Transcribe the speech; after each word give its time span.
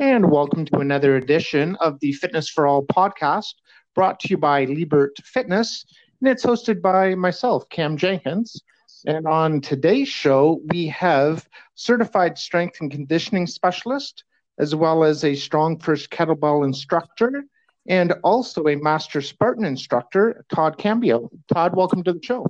and 0.00 0.30
welcome 0.30 0.64
to 0.64 0.78
another 0.78 1.16
edition 1.16 1.74
of 1.80 1.98
the 1.98 2.12
Fitness 2.12 2.48
for 2.48 2.68
All 2.68 2.84
podcast, 2.84 3.54
brought 3.96 4.20
to 4.20 4.28
you 4.28 4.38
by 4.38 4.64
Lebert 4.64 5.16
Fitness, 5.24 5.84
and 6.20 6.30
it's 6.30 6.44
hosted 6.44 6.80
by 6.80 7.16
myself, 7.16 7.68
Cam 7.68 7.96
Jenkins. 7.96 8.62
And 9.06 9.26
on 9.26 9.60
today's 9.60 10.08
show, 10.08 10.60
we 10.66 10.86
have 10.86 11.48
certified 11.74 12.38
strength 12.38 12.80
and 12.80 12.92
conditioning 12.92 13.48
specialist, 13.48 14.22
as 14.60 14.72
well 14.72 15.02
as 15.02 15.24
a 15.24 15.32
StrongFirst 15.32 16.10
kettlebell 16.10 16.64
instructor, 16.64 17.42
and 17.88 18.12
also 18.22 18.68
a 18.68 18.76
master 18.76 19.20
Spartan 19.20 19.64
instructor, 19.64 20.44
Todd 20.48 20.78
Cambio. 20.78 21.28
Todd, 21.52 21.74
welcome 21.74 22.04
to 22.04 22.12
the 22.12 22.22
show. 22.22 22.46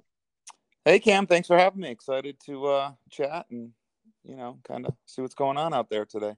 Hey, 0.85 1.01
Cam, 1.01 1.27
thanks 1.27 1.49
for 1.49 1.57
having 1.57 1.81
me. 1.81 1.89
Excited 1.89 2.37
to 2.45 2.67
uh, 2.67 2.93
chat 3.11 3.47
and 3.51 3.71
you 4.29 4.37
know, 4.37 4.59
kind 4.67 4.87
of 4.87 4.95
see 5.07 5.23
what's 5.23 5.35
going 5.35 5.57
on 5.57 5.73
out 5.73 5.89
there 5.89 6.05
today. 6.05 6.35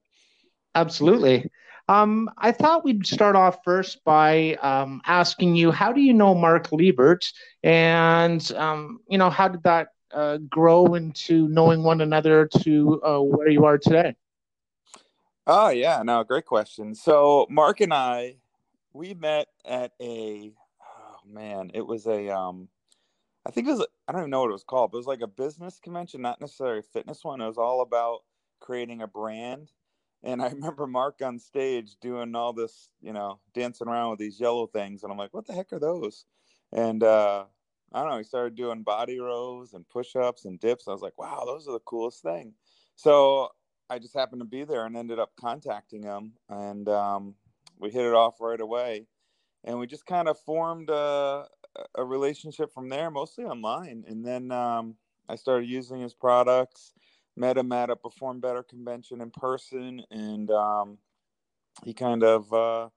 Absolutely. 0.75 1.50
Um, 1.88 2.30
I 2.38 2.52
thought 2.52 2.84
we'd 2.84 3.05
start 3.06 3.34
off 3.34 3.59
first 3.65 4.05
by 4.05 4.55
um, 4.62 5.02
asking 5.06 5.56
you, 5.56 5.73
how 5.73 5.92
do 5.92 6.01
you 6.01 6.12
know 6.12 6.34
Mark 6.37 6.69
Lebert, 6.70 7.33
and 7.65 8.52
um, 8.52 9.01
you 9.09 9.19
know, 9.19 9.28
how 9.28 9.48
did 9.48 9.64
that 9.64 9.88
uh, 10.12 10.37
grow 10.37 10.95
into 10.95 11.48
knowing 11.48 11.83
one 11.83 12.01
another 12.01 12.48
to 12.62 13.02
uh, 13.02 13.20
where 13.20 13.48
you 13.48 13.64
are 13.64 13.77
today? 13.77 14.14
Oh 15.48 15.70
yeah, 15.70 16.02
no, 16.05 16.23
great 16.23 16.47
question. 16.47 16.95
So 16.95 17.47
Mark 17.50 17.80
and 17.80 17.92
I, 17.92 18.37
we 18.92 19.14
met 19.14 19.48
at 19.64 19.91
a, 20.00 20.52
oh 20.80 21.16
man, 21.28 21.73
it 21.75 21.84
was 21.84 22.06
a, 22.06 22.28
um, 22.28 22.69
I 23.45 23.50
think 23.50 23.66
it 23.66 23.73
was, 23.73 23.84
I 24.06 24.12
don't 24.12 24.20
even 24.20 24.30
know 24.30 24.42
what 24.42 24.50
it 24.50 24.52
was 24.52 24.62
called, 24.62 24.92
but 24.92 24.98
it 24.98 25.00
was 25.00 25.06
like 25.09 25.23
a 25.23 25.27
business 25.27 25.80
convention, 25.80 26.23
not 26.23 26.41
necessarily 26.41 26.80
a 26.80 26.83
fitness 26.83 27.25
one. 27.25 27.41
It 27.41 27.48
was 27.48 27.59
all 27.59 27.80
about 27.80 28.20
creating 28.61 29.02
a 29.02 29.09
brand 29.09 29.73
and 30.23 30.42
I 30.42 30.48
remember 30.52 30.87
Mark 30.87 31.20
on 31.23 31.38
stage 31.38 31.97
doing 32.01 32.34
all 32.34 32.52
this, 32.52 32.91
you 33.01 33.12
know, 33.12 33.41
dancing 33.55 33.89
around 33.89 34.11
with 34.11 34.19
these 34.19 34.41
yellow 34.41 34.67
things. 34.67 35.03
And 35.03 35.12
I'm 35.12 35.19
like, 35.19 35.34
what 35.34 35.47
the 35.47 35.55
heck 35.55 35.72
are 35.72 35.81
those? 35.81 36.25
And 36.72 37.03
uh, 37.03 37.45
I 37.92 38.00
don't 38.00 38.11
know, 38.11 38.19
he 38.19 38.25
started 38.25 38.55
doing 38.55 38.83
body 38.83 39.19
rows 39.19 39.75
and 39.75 39.89
push 39.89 40.14
ups 40.14 40.45
and 40.45 40.61
dips. 40.61 40.86
I 40.86 40.92
was 40.92 41.03
like, 41.03 41.19
wow, 41.19 41.45
those 41.47 41.67
are 41.67 41.72
the 41.72 41.80
coolest 41.80 42.22
thing. 42.22 42.55
So 42.97 43.48
I 43.89 43.98
just 43.98 44.14
happened 44.14 44.41
to 44.41 44.47
be 44.47 44.64
there 44.64 44.86
and 44.86 44.97
ended 44.97 45.19
up 45.19 45.33
contacting 45.41 46.03
him. 46.03 46.33
And 46.48 46.89
um, 46.89 47.34
we 47.78 47.91
hit 47.91 48.05
it 48.05 48.14
off 48.14 48.41
right 48.41 48.61
away. 48.61 49.06
And 49.64 49.78
we 49.78 49.86
just 49.86 50.06
kind 50.06 50.28
of 50.28 50.39
formed 50.39 50.91
a, 50.91 51.47
a 51.95 52.05
relationship 52.05 52.73
from 52.73 52.89
there, 52.89 53.11
mostly 53.11 53.45
online. 53.45 54.05
And 54.06 54.25
then 54.25 54.52
um, 54.52 54.95
I 55.28 55.36
started 55.36 55.69
using 55.69 56.00
his 56.00 56.14
products 56.14 56.92
met 57.41 57.56
him 57.56 57.72
at 57.72 57.91
a 57.91 57.96
Perform 57.96 58.38
Better 58.38 58.62
convention 58.62 59.22
in 59.22 59.30
person, 59.30 60.02
and 60.10 60.50
um, 60.50 60.98
he 61.84 61.94
kind 61.94 62.22
of 62.22 62.52
uh, 62.52 62.88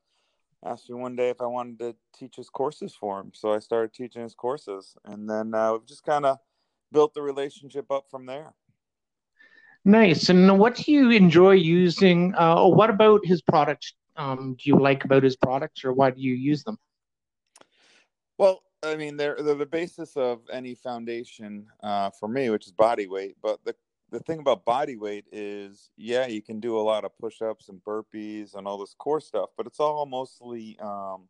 asked 0.65 0.89
me 0.89 0.95
one 0.95 1.15
day 1.15 1.29
if 1.29 1.41
I 1.41 1.45
wanted 1.45 1.79
to 1.79 1.95
teach 2.13 2.35
his 2.35 2.49
courses 2.49 2.93
for 2.93 3.21
him. 3.21 3.31
So 3.33 3.53
I 3.53 3.59
started 3.59 3.93
teaching 3.93 4.21
his 4.21 4.35
courses, 4.35 4.95
and 5.05 5.29
then 5.29 5.55
uh, 5.55 5.71
we've 5.71 5.87
just 5.87 6.03
kind 6.03 6.25
of 6.25 6.37
built 6.91 7.13
the 7.13 7.21
relationship 7.21 7.89
up 7.89 8.05
from 8.11 8.25
there. 8.25 8.53
Nice. 9.85 10.29
And 10.29 10.59
what 10.59 10.75
do 10.75 10.91
you 10.91 11.11
enjoy 11.11 11.53
using? 11.53 12.35
Uh, 12.35 12.67
what 12.67 12.89
about 12.89 13.25
his 13.25 13.41
products 13.41 13.93
um, 14.15 14.55
do 14.61 14.69
you 14.69 14.79
like 14.79 15.05
about 15.05 15.23
his 15.23 15.35
products, 15.35 15.83
or 15.83 15.93
why 15.93 16.11
do 16.11 16.21
you 16.21 16.33
use 16.33 16.63
them? 16.63 16.77
Well, 18.37 18.61
I 18.83 18.95
mean, 18.95 19.17
they're, 19.17 19.37
they're 19.39 19.55
the 19.55 19.65
basis 19.65 20.15
of 20.17 20.41
any 20.51 20.75
foundation 20.75 21.67
uh, 21.81 22.09
for 22.19 22.27
me, 22.27 22.49
which 22.49 22.67
is 22.67 22.73
body 22.73 23.07
weight. 23.07 23.37
But 23.41 23.63
the 23.63 23.75
the 24.13 24.19
thing 24.19 24.39
about 24.39 24.63
body 24.63 24.95
weight 24.95 25.25
is, 25.31 25.89
yeah, 25.97 26.27
you 26.27 26.41
can 26.41 26.59
do 26.59 26.77
a 26.77 26.81
lot 26.81 27.03
of 27.03 27.17
push-ups 27.17 27.67
and 27.67 27.83
burpees 27.83 28.53
and 28.53 28.67
all 28.67 28.77
this 28.77 28.93
core 28.95 29.19
stuff, 29.19 29.49
but 29.57 29.65
it's 29.65 29.79
all 29.79 30.05
mostly, 30.05 30.77
um, 30.79 31.27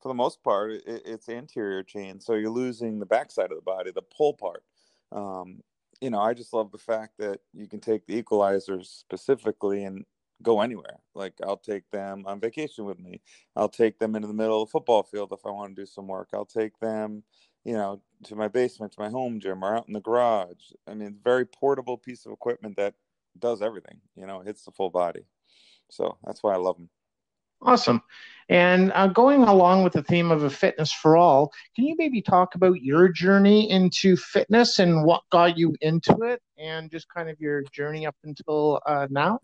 for 0.00 0.08
the 0.08 0.14
most 0.14 0.40
part, 0.44 0.70
it, 0.70 0.82
it's 0.86 1.28
anterior 1.28 1.82
chain. 1.82 2.20
So 2.20 2.34
you're 2.34 2.48
losing 2.48 3.00
the 3.00 3.06
backside 3.06 3.50
of 3.50 3.56
the 3.56 3.62
body, 3.62 3.90
the 3.90 4.02
pull 4.02 4.34
part. 4.34 4.62
Um, 5.10 5.60
you 6.00 6.08
know, 6.08 6.20
I 6.20 6.32
just 6.32 6.54
love 6.54 6.70
the 6.70 6.78
fact 6.78 7.18
that 7.18 7.40
you 7.52 7.66
can 7.66 7.80
take 7.80 8.06
the 8.06 8.22
equalizers 8.22 8.86
specifically 8.86 9.82
and 9.82 10.04
go 10.40 10.60
anywhere. 10.60 11.00
Like 11.16 11.34
I'll 11.44 11.56
take 11.56 11.90
them 11.90 12.22
on 12.26 12.38
vacation 12.38 12.84
with 12.84 13.00
me. 13.00 13.20
I'll 13.56 13.68
take 13.68 13.98
them 13.98 14.14
into 14.14 14.28
the 14.28 14.34
middle 14.34 14.62
of 14.62 14.68
the 14.68 14.72
football 14.72 15.02
field 15.02 15.32
if 15.32 15.44
I 15.44 15.50
want 15.50 15.74
to 15.74 15.82
do 15.82 15.86
some 15.86 16.06
work. 16.06 16.28
I'll 16.32 16.46
take 16.46 16.78
them 16.78 17.24
you 17.64 17.74
know, 17.74 18.00
to 18.24 18.36
my 18.36 18.48
basement, 18.48 18.92
to 18.92 19.00
my 19.00 19.08
home 19.08 19.40
gym, 19.40 19.64
or 19.64 19.76
out 19.76 19.88
in 19.88 19.94
the 19.94 20.00
garage. 20.00 20.72
I 20.86 20.94
mean, 20.94 21.16
very 21.22 21.46
portable 21.46 21.96
piece 21.96 22.26
of 22.26 22.32
equipment 22.32 22.76
that 22.76 22.94
does 23.38 23.62
everything. 23.62 24.00
You 24.16 24.26
know, 24.26 24.40
hits 24.40 24.64
the 24.64 24.72
full 24.72 24.90
body. 24.90 25.24
So 25.90 26.16
that's 26.24 26.42
why 26.42 26.54
I 26.54 26.56
love 26.56 26.76
them. 26.76 26.88
Awesome. 27.62 28.02
And 28.48 28.90
uh, 28.94 29.06
going 29.08 29.42
along 29.42 29.84
with 29.84 29.92
the 29.92 30.02
theme 30.02 30.30
of 30.30 30.44
a 30.44 30.50
fitness 30.50 30.92
for 30.92 31.16
all, 31.16 31.52
can 31.76 31.84
you 31.84 31.94
maybe 31.98 32.22
talk 32.22 32.54
about 32.54 32.82
your 32.82 33.08
journey 33.08 33.70
into 33.70 34.16
fitness 34.16 34.78
and 34.78 35.04
what 35.04 35.22
got 35.30 35.58
you 35.58 35.74
into 35.80 36.22
it, 36.22 36.40
and 36.58 36.90
just 36.90 37.06
kind 37.08 37.28
of 37.28 37.38
your 37.38 37.62
journey 37.70 38.06
up 38.06 38.16
until 38.24 38.80
uh, 38.86 39.06
now? 39.10 39.38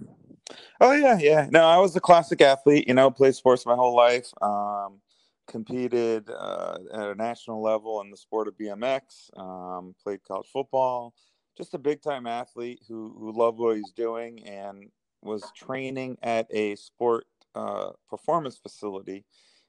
Oh 0.81 0.93
yeah, 0.93 1.19
yeah. 1.19 1.49
No, 1.51 1.67
I 1.67 1.79
was 1.79 1.95
a 1.95 2.01
classic 2.01 2.41
athlete. 2.41 2.89
You 2.89 2.95
know, 2.95 3.11
played 3.11 3.35
sports 3.35 3.67
my 3.67 3.75
whole 3.75 3.95
life. 3.95 4.33
Um, 4.41 5.01
competed 5.47 6.29
uh, 6.31 6.79
at 6.93 7.09
a 7.09 7.15
national 7.15 7.63
level 7.63 8.01
in 8.01 8.11
the 8.11 8.17
sport 8.17 8.49
of 8.49 8.57
BMX, 8.57 9.31
um, 9.39 9.95
played 10.03 10.23
college 10.27 10.49
football, 10.53 11.15
just 11.57 11.75
a 11.75 11.79
big 11.79 12.03
time 12.03 12.27
athlete 12.27 12.81
who, 12.89 13.15
who 13.19 13.33
loved 13.33 13.59
what 13.59 13.77
he's 13.77 13.93
doing 13.93 14.47
and 14.47 14.91
was 15.23 15.51
training 15.57 16.17
at 16.23 16.47
a 16.51 16.77
sport 16.77 17.27
uh, 17.55 17.91
performance 18.09 18.59
facility. 18.59 19.25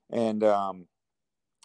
And 0.09 0.43
um, 0.43 0.87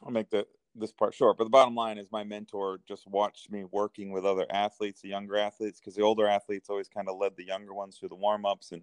I'll 0.05 0.13
make 0.13 0.31
the, 0.31 0.47
this 0.75 0.93
part 0.93 1.15
short, 1.15 1.37
but 1.37 1.45
the 1.45 1.51
bottom 1.51 1.75
line 1.75 1.99
is 1.99 2.09
my 2.11 2.25
mentor 2.25 2.81
just 2.87 3.07
watched 3.07 3.51
me 3.51 3.65
working 3.71 4.11
with 4.11 4.25
other 4.25 4.47
athletes, 4.51 5.03
the 5.03 5.09
younger 5.09 5.37
athletes, 5.37 5.81
because 5.81 5.95
the 5.95 6.03
older 6.03 6.27
athletes 6.27 6.71
always 6.71 6.89
kind 6.89 7.09
of 7.09 7.19
led 7.19 7.33
the 7.37 7.45
younger 7.45 7.75
ones 7.75 7.99
through 7.99 8.09
the 8.09 8.15
warm 8.15 8.47
ups 8.47 8.73
and 8.73 8.83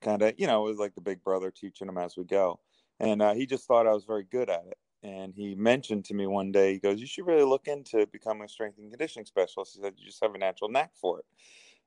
kind 0.00 0.22
of, 0.22 0.34
you 0.38 0.46
know, 0.46 0.66
it 0.66 0.70
was 0.70 0.78
like 0.78 0.94
the 0.94 1.00
big 1.00 1.22
brother 1.22 1.50
teaching 1.50 1.86
them 1.86 1.98
as 1.98 2.16
we 2.16 2.24
go 2.24 2.58
and 3.00 3.22
uh, 3.22 3.34
he 3.34 3.46
just 3.46 3.66
thought 3.66 3.86
I 3.86 3.92
was 3.92 4.04
very 4.04 4.24
good 4.24 4.50
at 4.50 4.64
it. 4.66 4.78
And 5.02 5.32
he 5.32 5.54
mentioned 5.54 6.04
to 6.06 6.14
me 6.14 6.26
one 6.26 6.50
day, 6.50 6.72
he 6.72 6.78
goes, 6.80 7.00
"You 7.00 7.06
should 7.06 7.26
really 7.26 7.44
look 7.44 7.68
into 7.68 8.06
becoming 8.06 8.44
a 8.44 8.48
strength 8.48 8.78
and 8.78 8.90
conditioning 8.90 9.26
specialist." 9.26 9.76
He 9.76 9.82
said, 9.82 9.94
"You 9.96 10.06
just 10.06 10.22
have 10.22 10.34
a 10.34 10.38
natural 10.38 10.70
knack 10.70 10.90
for 10.96 11.20
it." 11.20 11.24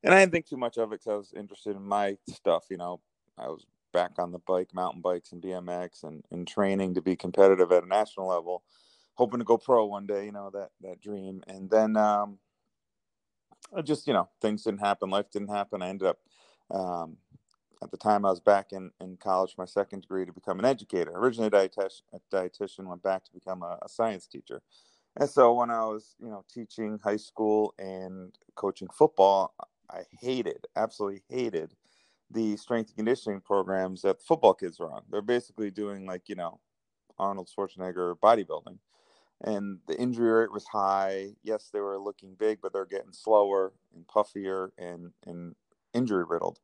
And 0.03 0.13
I 0.13 0.19
didn't 0.19 0.31
think 0.31 0.47
too 0.47 0.57
much 0.57 0.77
of 0.77 0.91
it 0.91 1.00
because 1.00 1.07
I 1.07 1.16
was 1.16 1.33
interested 1.35 1.75
in 1.75 1.83
my 1.83 2.17
stuff. 2.29 2.66
You 2.69 2.77
know, 2.77 3.01
I 3.38 3.47
was 3.47 3.66
back 3.91 4.11
on 4.17 4.31
the 4.31 4.39
bike, 4.39 4.73
mountain 4.73 5.01
bikes, 5.01 5.33
and 5.33 5.41
BMX, 5.41 6.03
and, 6.03 6.23
and 6.31 6.47
training 6.47 6.94
to 6.94 7.01
be 7.01 7.16
competitive 7.17 7.71
at 7.71 7.83
a 7.83 7.88
national 7.88 8.27
level, 8.27 8.63
hoping 9.16 9.39
to 9.39 9.45
go 9.45 9.57
pro 9.57 9.85
one 9.85 10.07
day. 10.07 10.25
You 10.25 10.31
know 10.31 10.50
that 10.53 10.69
that 10.81 11.01
dream. 11.01 11.44
And 11.47 11.69
then 11.69 11.97
um, 11.97 12.39
just 13.83 14.07
you 14.07 14.13
know 14.13 14.29
things 14.41 14.63
didn't 14.63 14.79
happen, 14.79 15.09
life 15.09 15.29
didn't 15.31 15.50
happen. 15.50 15.81
I 15.81 15.89
ended 15.89 16.07
up 16.07 16.19
um, 16.71 17.17
at 17.84 17.92
the 17.92 17.97
time 17.97 18.25
I 18.25 18.30
was 18.30 18.40
back 18.40 18.72
in, 18.72 18.92
in 19.00 19.18
college 19.18 19.56
for 19.56 19.62
my 19.62 19.66
second 19.66 20.02
degree 20.02 20.25
to 20.25 20.34
become 20.34 20.59
an 20.59 20.66
educator. 20.66 21.12
Originally 21.14 21.47
a 21.47 21.52
dietitian, 21.52 22.02
a 22.14 22.19
dietitian 22.31 22.86
went 22.86 23.03
back 23.03 23.24
to 23.25 23.34
become 23.34 23.64
a, 23.64 23.78
a, 23.81 23.90
science 23.90 24.28
teacher. 24.28 24.62
And 25.18 25.30
so 25.30 25.53
when 25.53 25.69
I 25.72 25.86
was, 25.86 26.16
you 26.22 26.30
know, 26.30 26.46
teaching 26.53 27.00
high 27.03 27.18
school 27.18 27.74
and 27.80 28.34
coaching 28.56 28.88
football, 28.90 29.53
I 29.90 30.03
hated, 30.19 30.68
absolutely 30.75 31.24
hated 31.28 31.74
the 32.30 32.56
strength 32.56 32.90
and 32.90 32.97
conditioning 32.97 33.42
programs 33.42 34.03
that 34.03 34.19
the 34.19 34.25
football 34.25 34.53
kids 34.53 34.80
were 34.80 34.92
on. 34.92 35.02
They're 35.09 35.22
basically 35.22 35.72
doing 35.72 36.06
like, 36.06 36.30
you 36.30 36.36
know, 36.36 36.59
Arnold 37.18 37.50
Schwarzenegger 37.50 38.16
bodybuilding. 38.24 38.78
And 39.44 39.80
the 39.88 40.00
injury 40.00 40.31
rate 40.31 40.52
was 40.52 40.66
high. 40.66 41.30
Yes, 41.44 41.69
they 41.74 41.80
were 41.80 41.98
looking 41.98 42.36
big, 42.36 42.59
but 42.62 42.74
they're 42.74 42.86
getting 42.86 43.12
slower 43.12 43.74
and 43.94 44.06
puffier 44.08 44.69
and, 44.78 45.12
and 45.25 45.56
injury 45.94 46.24
riddled. 46.24 46.59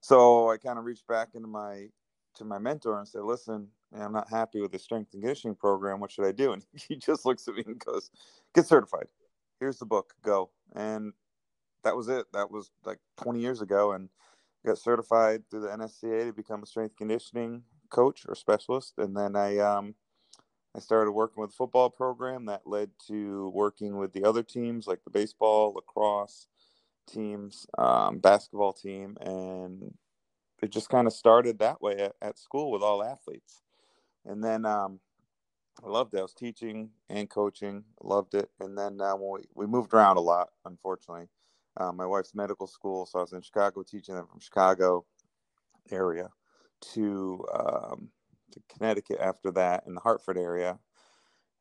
So 0.00 0.50
I 0.50 0.56
kind 0.56 0.78
of 0.78 0.84
reached 0.84 1.06
back 1.06 1.30
into 1.34 1.48
my 1.48 1.88
to 2.36 2.44
my 2.44 2.58
mentor 2.58 2.98
and 2.98 3.08
said, 3.08 3.22
"Listen, 3.22 3.68
I'm 3.94 4.12
not 4.12 4.28
happy 4.28 4.60
with 4.60 4.72
the 4.72 4.78
strength 4.78 5.12
and 5.14 5.22
conditioning 5.22 5.56
program. 5.56 6.00
What 6.00 6.10
should 6.10 6.26
I 6.26 6.32
do?" 6.32 6.52
And 6.52 6.64
he 6.88 6.96
just 6.96 7.24
looks 7.24 7.48
at 7.48 7.54
me 7.54 7.64
and 7.66 7.78
goes, 7.78 8.10
"Get 8.54 8.66
certified. 8.66 9.06
Here's 9.60 9.78
the 9.78 9.86
book. 9.86 10.14
Go." 10.22 10.50
And 10.74 11.12
that 11.84 11.96
was 11.96 12.08
it. 12.08 12.26
That 12.32 12.50
was 12.50 12.70
like 12.84 12.98
20 13.22 13.40
years 13.40 13.62
ago, 13.62 13.92
and 13.92 14.08
got 14.64 14.78
certified 14.78 15.44
through 15.50 15.60
the 15.60 15.68
NSCA 15.68 16.26
to 16.26 16.32
become 16.32 16.62
a 16.62 16.66
strength 16.66 16.96
conditioning 16.96 17.62
coach 17.90 18.24
or 18.28 18.34
specialist. 18.34 18.94
And 18.98 19.16
then 19.16 19.36
I 19.36 19.58
um, 19.58 19.94
I 20.74 20.80
started 20.80 21.12
working 21.12 21.40
with 21.40 21.50
a 21.50 21.54
football 21.54 21.88
program 21.88 22.44
that 22.46 22.66
led 22.66 22.90
to 23.06 23.50
working 23.54 23.96
with 23.96 24.12
the 24.12 24.24
other 24.24 24.42
teams 24.42 24.86
like 24.86 25.04
the 25.04 25.10
baseball, 25.10 25.72
lacrosse, 25.74 26.48
teams, 27.06 27.66
um, 27.78 28.18
basketball 28.18 28.72
team, 28.72 29.16
and 29.20 29.94
it 30.62 30.70
just 30.70 30.88
kind 30.88 31.06
of 31.06 31.12
started 31.12 31.58
that 31.58 31.80
way 31.82 31.96
at, 31.98 32.12
at, 32.22 32.38
school 32.38 32.70
with 32.70 32.82
all 32.82 33.02
athletes. 33.02 33.62
And 34.24 34.42
then 34.42 34.64
um, 34.64 35.00
I 35.84 35.88
loved 35.88 36.14
it. 36.14 36.18
I 36.18 36.22
was 36.22 36.34
teaching 36.34 36.90
and 37.08 37.28
coaching, 37.28 37.84
loved 38.02 38.34
it. 38.34 38.48
And 38.60 38.76
then 38.76 39.00
uh, 39.00 39.14
when 39.14 39.40
we, 39.40 39.66
we 39.66 39.70
moved 39.70 39.92
around 39.94 40.16
a 40.16 40.20
lot, 40.20 40.48
unfortunately. 40.64 41.28
Uh, 41.78 41.92
my 41.92 42.06
wife's 42.06 42.34
medical 42.34 42.66
school, 42.66 43.04
so 43.04 43.18
I 43.18 43.22
was 43.22 43.34
in 43.34 43.42
Chicago 43.42 43.82
teaching 43.82 44.14
them 44.14 44.26
from 44.26 44.40
Chicago 44.40 45.04
area 45.90 46.30
to, 46.94 47.44
um, 47.52 48.08
to 48.52 48.60
Connecticut 48.74 49.18
after 49.20 49.50
that 49.50 49.84
in 49.86 49.94
the 49.94 50.00
Hartford 50.00 50.38
area. 50.38 50.78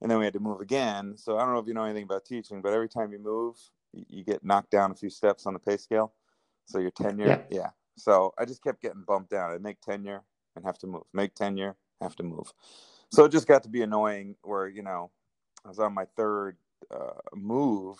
And 0.02 0.10
then 0.10 0.20
we 0.20 0.24
had 0.24 0.34
to 0.34 0.40
move 0.40 0.62
again. 0.62 1.18
So 1.18 1.38
I 1.38 1.44
don't 1.44 1.54
know 1.54 1.60
if 1.60 1.68
you 1.68 1.74
know 1.74 1.84
anything 1.84 2.04
about 2.04 2.24
teaching, 2.24 2.62
but 2.62 2.72
every 2.72 2.88
time 2.88 3.12
you 3.12 3.20
move, 3.20 3.58
you 4.10 4.24
get 4.24 4.44
knocked 4.44 4.72
down 4.72 4.92
a 4.92 4.96
few 4.96 5.10
steps 5.10 5.46
on 5.46 5.54
the 5.54 5.60
pay 5.60 5.78
scale. 5.78 6.14
So 6.66 6.80
your 6.80 6.92
tenure, 6.92 7.28
yeah. 7.28 7.42
yeah. 7.50 7.70
So 7.98 8.34
I 8.38 8.46
just 8.46 8.64
kept 8.64 8.82
getting 8.82 9.04
bumped 9.08 9.32
down. 9.32 9.52
I'd 9.52 9.62
make 9.62 9.82
tenure 9.82 10.24
and 10.56 10.66
have 10.66 10.78
to 10.80 10.88
move, 10.88 11.04
make 11.14 11.36
tenure, 11.36 11.76
have 12.02 12.16
to 12.18 12.24
move. 12.24 12.52
So 13.12 13.26
it 13.26 13.32
just 13.32 13.48
got 13.48 13.64
to 13.64 13.70
be 13.70 13.82
annoying 13.82 14.36
where, 14.42 14.68
you 14.68 14.82
know, 14.82 15.12
I 15.64 15.70
was 15.70 15.80
on 15.80 15.94
my 15.94 16.06
third 16.18 16.58
uh, 16.92 17.20
move 17.34 17.98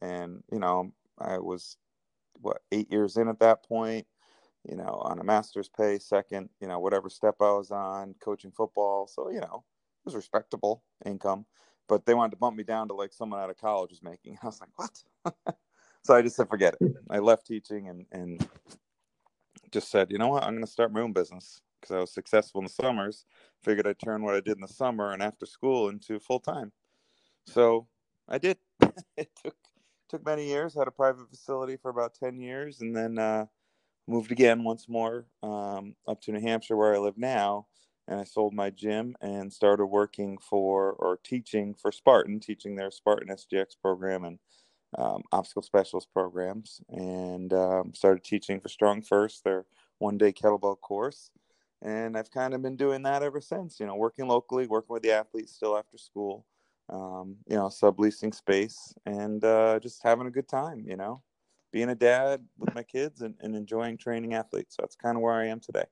and, 0.00 0.42
you 0.52 0.58
know, 0.58 0.92
I 1.18 1.38
was, 1.38 1.76
what, 2.40 2.58
eight 2.72 2.90
years 2.90 3.16
in 3.16 3.28
at 3.28 3.40
that 3.40 3.64
point, 3.64 4.06
you 4.68 4.76
know, 4.76 5.00
on 5.04 5.18
a 5.18 5.24
master's 5.24 5.68
pay, 5.68 5.98
second, 5.98 6.50
you 6.60 6.68
know, 6.68 6.78
whatever 6.78 7.08
step 7.08 7.36
I 7.40 7.52
was 7.52 7.70
on, 7.70 8.14
coaching 8.20 8.52
football. 8.52 9.06
So, 9.06 9.30
you 9.30 9.40
know, 9.40 9.64
it 9.64 10.04
was 10.04 10.14
respectable 10.14 10.82
income, 11.04 11.46
but 11.88 12.04
they 12.04 12.14
wanted 12.14 12.32
to 12.32 12.36
bump 12.36 12.56
me 12.56 12.64
down 12.64 12.88
to 12.88 12.94
like 12.94 13.12
someone 13.12 13.40
out 13.40 13.50
of 13.50 13.56
college 13.56 13.90
was 13.90 14.02
making. 14.02 14.38
I 14.42 14.46
was 14.46 14.60
like, 14.60 14.70
what? 14.76 15.02
So 16.08 16.14
I 16.14 16.22
just 16.22 16.36
said, 16.36 16.48
forget 16.48 16.74
it. 16.80 16.94
I 17.10 17.18
left 17.18 17.46
teaching 17.46 17.88
and, 17.88 18.06
and 18.12 18.48
just 19.70 19.90
said, 19.90 20.10
you 20.10 20.16
know 20.16 20.28
what, 20.28 20.42
I'm 20.42 20.54
going 20.54 20.64
to 20.64 20.70
start 20.70 20.90
my 20.90 21.02
own 21.02 21.12
business 21.12 21.60
because 21.78 21.94
I 21.94 22.00
was 22.00 22.14
successful 22.14 22.62
in 22.62 22.64
the 22.64 22.72
summers. 22.72 23.26
Figured 23.62 23.86
I'd 23.86 23.98
turn 23.98 24.22
what 24.22 24.34
I 24.34 24.40
did 24.40 24.56
in 24.56 24.62
the 24.62 24.68
summer 24.68 25.12
and 25.12 25.22
after 25.22 25.44
school 25.44 25.90
into 25.90 26.18
full 26.18 26.40
time. 26.40 26.72
So 27.44 27.88
I 28.26 28.38
did. 28.38 28.56
it 29.18 29.28
took 29.44 29.56
took 30.08 30.24
many 30.24 30.46
years. 30.48 30.74
Had 30.74 30.88
a 30.88 30.92
private 30.92 31.28
facility 31.28 31.76
for 31.76 31.90
about 31.90 32.14
ten 32.14 32.40
years, 32.40 32.80
and 32.80 32.96
then 32.96 33.18
uh, 33.18 33.44
moved 34.06 34.32
again 34.32 34.64
once 34.64 34.88
more 34.88 35.26
um, 35.42 35.94
up 36.06 36.22
to 36.22 36.32
New 36.32 36.40
Hampshire, 36.40 36.76
where 36.76 36.94
I 36.94 36.98
live 36.98 37.18
now. 37.18 37.66
And 38.06 38.18
I 38.18 38.24
sold 38.24 38.54
my 38.54 38.70
gym 38.70 39.14
and 39.20 39.52
started 39.52 39.84
working 39.84 40.38
for 40.38 40.92
or 40.92 41.18
teaching 41.22 41.74
for 41.74 41.92
Spartan, 41.92 42.40
teaching 42.40 42.76
their 42.76 42.90
Spartan 42.90 43.28
SGX 43.28 43.76
program 43.82 44.24
and 44.24 44.38
um, 44.96 45.22
obstacle 45.32 45.62
specialist 45.62 46.08
programs, 46.12 46.80
and 46.88 47.52
um, 47.52 47.92
started 47.94 48.24
teaching 48.24 48.60
for 48.60 48.68
StrongFirst, 48.68 49.42
their 49.42 49.66
one 49.98 50.16
day 50.16 50.32
kettlebell 50.32 50.80
course 50.80 51.30
and 51.82 52.16
I've 52.16 52.30
kind 52.30 52.54
of 52.54 52.62
been 52.62 52.76
doing 52.76 53.02
that 53.02 53.22
ever 53.22 53.40
since. 53.40 53.78
You 53.78 53.86
know, 53.86 53.94
working 53.94 54.26
locally, 54.26 54.66
working 54.66 54.92
with 54.92 55.02
the 55.02 55.12
athletes 55.12 55.54
still 55.54 55.76
after 55.76 55.98
school. 55.98 56.44
Um, 56.90 57.36
you 57.46 57.56
know, 57.56 57.66
subleasing 57.66 58.34
space 58.34 58.94
and 59.04 59.44
uh, 59.44 59.78
just 59.78 60.02
having 60.02 60.26
a 60.26 60.30
good 60.30 60.48
time. 60.48 60.84
You 60.86 60.96
know, 60.96 61.22
being 61.70 61.90
a 61.90 61.94
dad 61.94 62.42
with 62.58 62.74
my 62.74 62.82
kids 62.82 63.20
and, 63.20 63.34
and 63.40 63.54
enjoying 63.54 63.98
training 63.98 64.34
athletes. 64.34 64.76
So 64.76 64.82
that's 64.82 64.96
kind 64.96 65.16
of 65.16 65.22
where 65.22 65.34
I 65.34 65.46
am 65.46 65.60
today. 65.60 65.84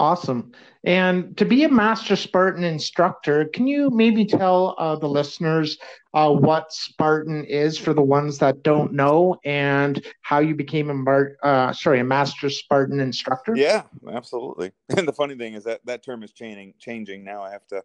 Awesome. 0.00 0.52
And 0.82 1.36
to 1.36 1.44
be 1.44 1.62
a 1.64 1.68
Master 1.68 2.16
Spartan 2.16 2.64
instructor, 2.64 3.44
can 3.44 3.66
you 3.66 3.90
maybe 3.90 4.24
tell 4.24 4.74
uh, 4.78 4.96
the 4.96 5.06
listeners 5.06 5.76
uh, 6.14 6.32
what 6.32 6.72
Spartan 6.72 7.44
is 7.44 7.76
for 7.76 7.92
the 7.92 8.00
ones 8.00 8.38
that 8.38 8.62
don't 8.62 8.94
know, 8.94 9.36
and 9.44 10.02
how 10.22 10.38
you 10.38 10.54
became 10.54 10.88
a 10.88 10.94
Mar- 10.94 11.36
uh, 11.42 11.74
sorry 11.74 12.00
a 12.00 12.04
Master 12.04 12.48
Spartan 12.48 12.98
instructor? 12.98 13.54
Yeah, 13.54 13.82
absolutely. 14.10 14.72
And 14.96 15.06
the 15.06 15.12
funny 15.12 15.36
thing 15.36 15.52
is 15.52 15.64
that 15.64 15.84
that 15.84 16.02
term 16.02 16.22
is 16.22 16.32
changing. 16.32 16.72
Changing 16.78 17.22
now. 17.22 17.42
I 17.42 17.50
have 17.50 17.66
to 17.66 17.84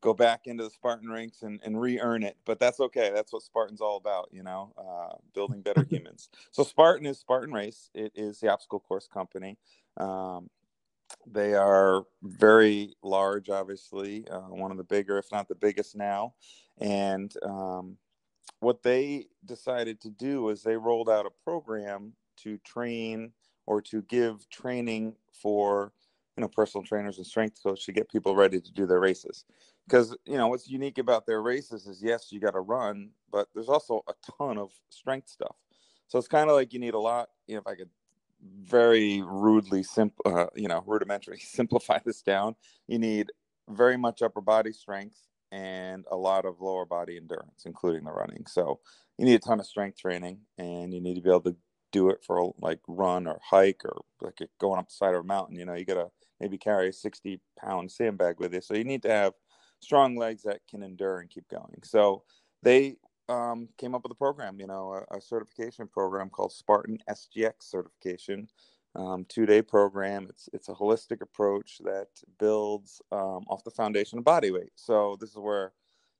go 0.00 0.12
back 0.12 0.48
into 0.48 0.64
the 0.64 0.70
Spartan 0.70 1.08
ranks 1.12 1.42
and, 1.42 1.60
and 1.64 1.80
re-earn 1.80 2.24
it, 2.24 2.36
but 2.44 2.58
that's 2.58 2.80
okay. 2.80 3.12
That's 3.14 3.32
what 3.32 3.44
Spartan's 3.44 3.80
all 3.80 3.98
about, 3.98 4.30
you 4.32 4.42
know, 4.42 4.72
uh, 4.76 5.14
building 5.32 5.62
better 5.62 5.84
humans. 5.88 6.28
So 6.50 6.64
Spartan 6.64 7.06
is 7.06 7.20
Spartan 7.20 7.54
Race. 7.54 7.88
It 7.94 8.10
is 8.16 8.40
the 8.40 8.48
obstacle 8.48 8.80
course 8.80 9.06
company. 9.06 9.58
Um, 9.96 10.50
they 11.26 11.54
are 11.54 12.04
very 12.22 12.94
large, 13.02 13.50
obviously, 13.50 14.26
uh, 14.28 14.40
one 14.40 14.70
of 14.70 14.76
the 14.76 14.84
bigger, 14.84 15.18
if 15.18 15.30
not 15.32 15.48
the 15.48 15.54
biggest 15.54 15.96
now. 15.96 16.34
And 16.78 17.32
um, 17.42 17.96
what 18.60 18.82
they 18.82 19.26
decided 19.44 20.00
to 20.02 20.10
do 20.10 20.48
is 20.48 20.62
they 20.62 20.76
rolled 20.76 21.08
out 21.08 21.26
a 21.26 21.44
program 21.44 22.12
to 22.38 22.58
train 22.58 23.32
or 23.66 23.80
to 23.82 24.02
give 24.02 24.48
training 24.50 25.14
for 25.32 25.92
you 26.36 26.40
know 26.40 26.48
personal 26.48 26.84
trainers 26.84 27.18
and 27.18 27.26
strength 27.26 27.62
coaches 27.62 27.84
to 27.84 27.92
get 27.92 28.10
people 28.10 28.34
ready 28.34 28.60
to 28.60 28.72
do 28.72 28.86
their 28.86 29.00
races 29.00 29.44
because 29.86 30.16
you 30.24 30.36
know 30.36 30.48
what's 30.48 30.68
unique 30.68 30.98
about 30.98 31.26
their 31.26 31.42
races 31.42 31.86
is 31.86 32.02
yes 32.02 32.32
you 32.32 32.40
got 32.40 32.52
to 32.52 32.60
run 32.60 33.10
but 33.30 33.48
there's 33.54 33.68
also 33.68 34.02
a 34.08 34.14
ton 34.38 34.56
of 34.56 34.70
strength 34.88 35.28
stuff 35.28 35.56
so 36.08 36.18
it's 36.18 36.28
kind 36.28 36.48
of 36.48 36.56
like 36.56 36.72
you 36.72 36.78
need 36.78 36.94
a 36.94 36.98
lot 36.98 37.28
you 37.46 37.54
know 37.54 37.60
if 37.60 37.66
i 37.66 37.74
could 37.74 37.90
very 38.42 39.22
rudely 39.22 39.82
simple, 39.82 40.22
uh, 40.26 40.46
you 40.54 40.68
know, 40.68 40.82
rudimentary 40.86 41.38
simplify 41.42 41.98
this 42.04 42.22
down, 42.22 42.54
you 42.88 42.98
need 42.98 43.30
very 43.68 43.96
much 43.96 44.22
upper 44.22 44.40
body 44.40 44.72
strength 44.72 45.16
and 45.52 46.04
a 46.10 46.16
lot 46.16 46.44
of 46.44 46.60
lower 46.60 46.86
body 46.86 47.16
endurance, 47.16 47.64
including 47.66 48.04
the 48.04 48.10
running. 48.10 48.44
So 48.46 48.80
you 49.18 49.26
need 49.26 49.34
a 49.34 49.38
ton 49.38 49.60
of 49.60 49.66
strength 49.66 49.98
training, 49.98 50.38
and 50.58 50.92
you 50.92 51.00
need 51.00 51.14
to 51.14 51.20
be 51.20 51.28
able 51.28 51.42
to 51.42 51.56
do 51.92 52.08
it 52.08 52.24
for 52.24 52.38
a, 52.38 52.48
like 52.58 52.80
run 52.88 53.26
or 53.26 53.38
hike 53.42 53.82
or 53.84 54.00
like 54.20 54.38
going 54.58 54.78
up 54.78 54.88
the 54.88 54.94
side 54.94 55.14
of 55.14 55.20
a 55.20 55.24
mountain. 55.24 55.56
You 55.56 55.66
know, 55.66 55.74
you 55.74 55.84
gotta 55.84 56.08
maybe 56.40 56.56
carry 56.56 56.88
a 56.88 56.92
sixty 56.92 57.40
pound 57.58 57.92
sandbag 57.92 58.40
with 58.40 58.54
you, 58.54 58.62
so 58.62 58.74
you 58.74 58.84
need 58.84 59.02
to 59.02 59.10
have 59.10 59.34
strong 59.80 60.16
legs 60.16 60.42
that 60.44 60.60
can 60.68 60.82
endure 60.82 61.18
and 61.20 61.28
keep 61.28 61.46
going. 61.48 61.82
So 61.84 62.22
they 62.62 62.96
um, 63.28 63.68
came 63.78 63.94
up 63.94 64.02
with 64.02 64.12
a 64.12 64.16
program, 64.16 64.58
you 64.60 64.66
know, 64.66 65.04
a, 65.10 65.16
a, 65.16 65.20
certification 65.20 65.86
program 65.86 66.28
called 66.28 66.52
Spartan 66.52 66.98
SGX 67.08 67.54
certification, 67.60 68.48
um, 68.94 69.24
two 69.28 69.46
day 69.46 69.62
program. 69.62 70.26
It's 70.28 70.48
it's 70.52 70.68
a 70.68 70.74
holistic 70.74 71.20
approach 71.20 71.80
that 71.84 72.08
builds 72.38 73.00
um, 73.12 73.44
off 73.48 73.64
the 73.64 73.70
foundation 73.70 74.18
of 74.18 74.24
body 74.24 74.50
weight. 74.50 74.72
So 74.76 75.16
this 75.20 75.30
is 75.30 75.36
where, 75.36 75.72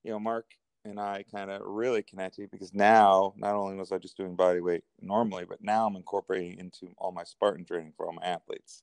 you 0.04 0.12
know, 0.12 0.20
Mark 0.20 0.46
and 0.84 0.98
I 0.98 1.24
kind 1.30 1.50
of 1.50 1.62
really 1.64 2.02
connected 2.02 2.50
because 2.50 2.74
now 2.74 3.34
not 3.36 3.54
only 3.54 3.76
was 3.76 3.92
I 3.92 3.98
just 3.98 4.16
doing 4.16 4.34
body 4.34 4.60
weight 4.60 4.84
normally, 5.00 5.44
but 5.44 5.62
now 5.62 5.86
I'm 5.86 5.96
incorporating 5.96 6.58
into 6.58 6.88
all 6.98 7.12
my 7.12 7.24
Spartan 7.24 7.64
training 7.64 7.92
for 7.96 8.06
all 8.06 8.12
my 8.12 8.24
athletes. 8.24 8.82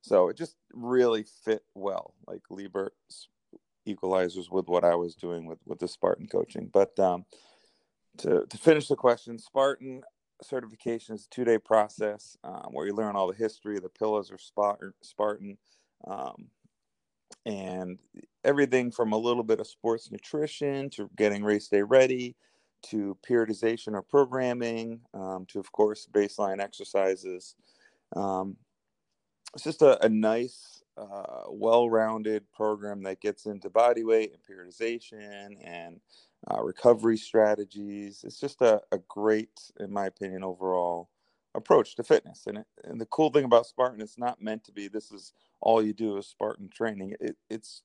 So 0.00 0.28
it 0.28 0.36
just 0.36 0.56
really 0.72 1.24
fit 1.44 1.62
well, 1.74 2.14
like 2.26 2.42
Lebert 2.50 2.90
equalizers 3.86 4.50
with 4.50 4.68
what 4.68 4.84
I 4.84 4.94
was 4.94 5.14
doing 5.14 5.46
with 5.46 5.58
with 5.66 5.78
the 5.78 5.88
Spartan 5.88 6.26
coaching. 6.26 6.70
But 6.72 6.98
um, 6.98 7.24
to, 8.18 8.44
to 8.48 8.58
finish 8.58 8.88
the 8.88 8.96
question, 8.96 9.38
Spartan 9.38 10.02
certification 10.42 11.14
is 11.14 11.26
a 11.26 11.30
two 11.30 11.44
day 11.44 11.58
process 11.58 12.36
um, 12.44 12.68
where 12.70 12.86
you 12.86 12.94
learn 12.94 13.16
all 13.16 13.26
the 13.26 13.36
history, 13.36 13.78
the 13.78 13.88
pillars 13.88 14.30
of 14.30 14.40
Spartan, 15.02 15.58
um, 16.06 16.46
and 17.44 17.98
everything 18.44 18.90
from 18.90 19.12
a 19.12 19.18
little 19.18 19.42
bit 19.42 19.60
of 19.60 19.66
sports 19.66 20.10
nutrition 20.10 20.90
to 20.90 21.10
getting 21.16 21.42
race 21.42 21.68
day 21.68 21.82
ready 21.82 22.36
to 22.82 23.16
periodization 23.28 23.94
or 23.94 24.02
programming 24.02 25.00
um, 25.14 25.44
to, 25.46 25.58
of 25.58 25.70
course, 25.72 26.06
baseline 26.10 26.60
exercises. 26.60 27.56
Um, 28.14 28.56
it's 29.54 29.64
just 29.64 29.82
a, 29.82 30.04
a 30.04 30.08
nice, 30.08 30.82
uh, 30.96 31.44
well 31.48 31.88
rounded 31.88 32.44
program 32.52 33.02
that 33.02 33.20
gets 33.20 33.46
into 33.46 33.70
body 33.70 34.04
weight 34.04 34.32
and 34.32 34.42
periodization 34.42 35.56
and 35.64 36.00
uh, 36.50 36.62
recovery 36.62 37.16
strategies. 37.16 38.22
It's 38.24 38.40
just 38.40 38.62
a, 38.62 38.80
a 38.92 38.98
great, 39.08 39.50
in 39.80 39.92
my 39.92 40.06
opinion, 40.06 40.44
overall 40.44 41.08
approach 41.54 41.96
to 41.96 42.02
fitness. 42.04 42.44
And, 42.46 42.58
it, 42.58 42.66
and 42.84 43.00
the 43.00 43.06
cool 43.06 43.30
thing 43.30 43.44
about 43.44 43.66
Spartan, 43.66 44.00
it's 44.00 44.18
not 44.18 44.40
meant 44.40 44.64
to 44.64 44.72
be 44.72 44.88
this 44.88 45.10
is 45.10 45.32
all 45.60 45.82
you 45.82 45.92
do 45.92 46.16
is 46.16 46.26
Spartan 46.26 46.68
training. 46.68 47.14
It, 47.20 47.36
it's 47.50 47.82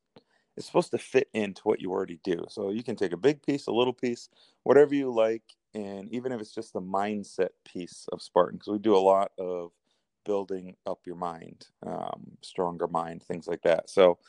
it's 0.56 0.68
supposed 0.68 0.92
to 0.92 1.00
fit 1.00 1.30
into 1.34 1.64
what 1.64 1.82
you 1.82 1.92
already 1.92 2.20
do. 2.24 2.46
So 2.48 2.70
you 2.70 2.84
can 2.84 2.96
take 2.96 3.12
a 3.12 3.18
big 3.18 3.42
piece, 3.42 3.66
a 3.66 3.72
little 3.72 3.94
piece, 3.94 4.30
whatever 4.62 4.94
you 4.94 5.12
like, 5.12 5.42
and 5.74 6.12
even 6.14 6.32
if 6.32 6.40
it's 6.40 6.54
just 6.54 6.74
the 6.74 6.82
mindset 6.82 7.50
piece 7.66 8.06
of 8.12 8.22
Spartan, 8.22 8.60
because 8.60 8.72
we 8.72 8.78
do 8.78 8.96
a 8.96 9.00
lot 9.00 9.32
of 9.40 9.72
building 10.26 10.76
up 10.86 11.00
your 11.06 11.16
mind, 11.16 11.66
um, 11.86 12.38
stronger 12.42 12.88
mind, 12.88 13.24
things 13.24 13.48
like 13.48 13.64
that. 13.64 13.90
So 13.90 14.20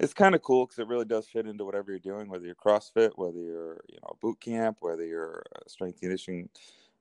it's 0.00 0.14
kind 0.14 0.34
of 0.34 0.42
cool 0.42 0.66
because 0.66 0.78
it 0.78 0.88
really 0.88 1.04
does 1.04 1.28
fit 1.28 1.46
into 1.46 1.64
whatever 1.64 1.90
you're 1.90 1.98
doing, 1.98 2.28
whether 2.28 2.44
you're 2.46 2.54
CrossFit, 2.54 3.10
whether 3.16 3.38
you're 3.38 3.80
you 3.88 3.98
know 4.02 4.16
boot 4.20 4.40
camp, 4.40 4.78
whether 4.80 5.04
you're 5.04 5.42
a 5.64 5.68
strength 5.68 6.00
conditioning 6.00 6.48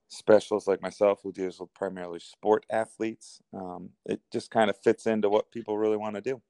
specialist 0.09 0.67
like 0.67 0.81
myself 0.81 1.19
who 1.21 1.31
deals 1.31 1.59
with 1.59 1.73
primarily 1.73 2.19
sport 2.19 2.65
athletes. 2.69 3.41
Um, 3.53 3.89
it 4.05 4.21
just 4.31 4.49
kind 4.51 4.69
of 4.69 4.77
fits 4.77 5.05
into 5.05 5.29
what 5.29 5.51
people 5.51 5.77
really 5.77 5.97
want 5.97 6.15
to 6.15 6.21
do. 6.21 6.41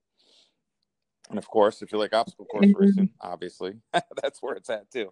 And 1.30 1.38
of 1.38 1.48
course, 1.48 1.82
if 1.82 1.92
you 1.92 1.98
like 1.98 2.14
obstacle 2.14 2.46
course 2.46 2.68
racing, 2.76 3.10
obviously 3.20 3.74
that's 4.22 4.42
where 4.42 4.56
it's 4.56 4.70
at 4.70 4.90
too. 4.92 5.12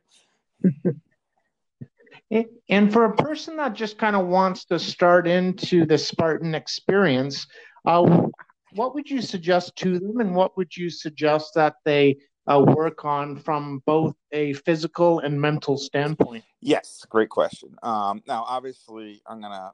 and 2.70 2.94
for 2.94 3.06
a 3.06 3.16
person 3.16 3.58
that 3.58 3.74
just 3.74 3.98
kind 3.98 4.16
of 4.16 4.28
wants 4.28 4.66
to 4.66 4.80
start 4.80 5.28
into 5.28 5.86
the 5.86 5.98
Spartan 5.98 6.56
experience, 6.56 7.48
uh, 7.86 8.28
what 8.76 8.94
would 8.94 9.10
you 9.10 9.22
suggest 9.22 9.76
to 9.78 10.00
them, 10.00 10.20
and 10.20 10.36
what 10.36 10.56
would 10.58 10.76
you 10.76 10.90
suggest 10.90 11.54
that 11.56 11.76
they 11.86 12.18
uh, 12.48 12.60
work 12.60 13.06
on 13.06 13.38
from 13.38 13.82
both 13.86 14.16
a 14.32 14.54
physical 14.54 15.20
and 15.20 15.40
mental 15.40 15.78
standpoint? 15.78 16.44
Yes, 16.62 17.06
great 17.10 17.30
question. 17.30 17.76
Um, 17.82 18.22
now, 18.28 18.44
obviously, 18.48 19.22
I'm 19.28 19.42
gonna 19.42 19.72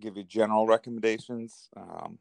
give 0.00 0.16
you 0.16 0.24
general 0.24 0.66
recommendations. 0.66 1.68
Um, 1.76 2.18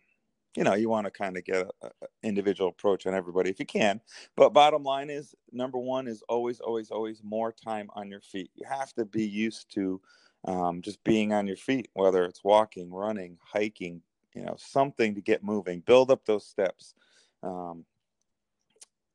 you 0.55 0.63
know, 0.63 0.75
you 0.75 0.87
want 0.87 1.05
to 1.05 1.11
kind 1.11 1.35
of 1.35 1.43
get 1.43 1.67
an 1.81 1.89
individual 2.21 2.69
approach 2.69 3.07
on 3.07 3.15
everybody 3.15 3.49
if 3.49 3.59
you 3.59 3.65
can. 3.65 3.99
But 4.35 4.53
bottom 4.53 4.83
line 4.83 5.09
is, 5.09 5.33
number 5.51 5.79
one 5.79 6.07
is 6.07 6.21
always, 6.29 6.59
always, 6.59 6.91
always 6.91 7.21
more 7.23 7.51
time 7.51 7.89
on 7.95 8.09
your 8.09 8.21
feet. 8.21 8.51
You 8.53 8.67
have 8.67 8.93
to 8.93 9.05
be 9.05 9.25
used 9.25 9.73
to 9.73 9.99
um, 10.45 10.81
just 10.81 11.03
being 11.03 11.33
on 11.33 11.47
your 11.47 11.57
feet, 11.57 11.89
whether 11.93 12.23
it's 12.25 12.43
walking, 12.43 12.91
running, 12.91 13.39
hiking, 13.43 14.03
you 14.35 14.43
know, 14.43 14.55
something 14.57 15.15
to 15.15 15.21
get 15.21 15.43
moving. 15.43 15.81
Build 15.81 16.11
up 16.11 16.25
those 16.25 16.45
steps. 16.45 16.93
Um, 17.41 17.85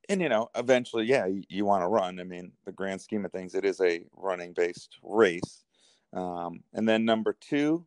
and 0.08 0.20
you 0.20 0.28
know, 0.28 0.48
eventually, 0.56 1.04
yeah, 1.04 1.26
you, 1.26 1.42
you 1.48 1.64
want 1.64 1.82
to 1.82 1.88
run. 1.88 2.20
I 2.20 2.24
mean, 2.24 2.52
the 2.64 2.72
grand 2.72 3.00
scheme 3.00 3.24
of 3.24 3.32
things, 3.32 3.54
it 3.54 3.64
is 3.64 3.80
a 3.80 4.04
running 4.16 4.52
based 4.52 4.98
race. 5.02 5.64
Um, 6.12 6.60
and 6.72 6.88
then 6.88 7.04
number 7.04 7.36
two 7.38 7.86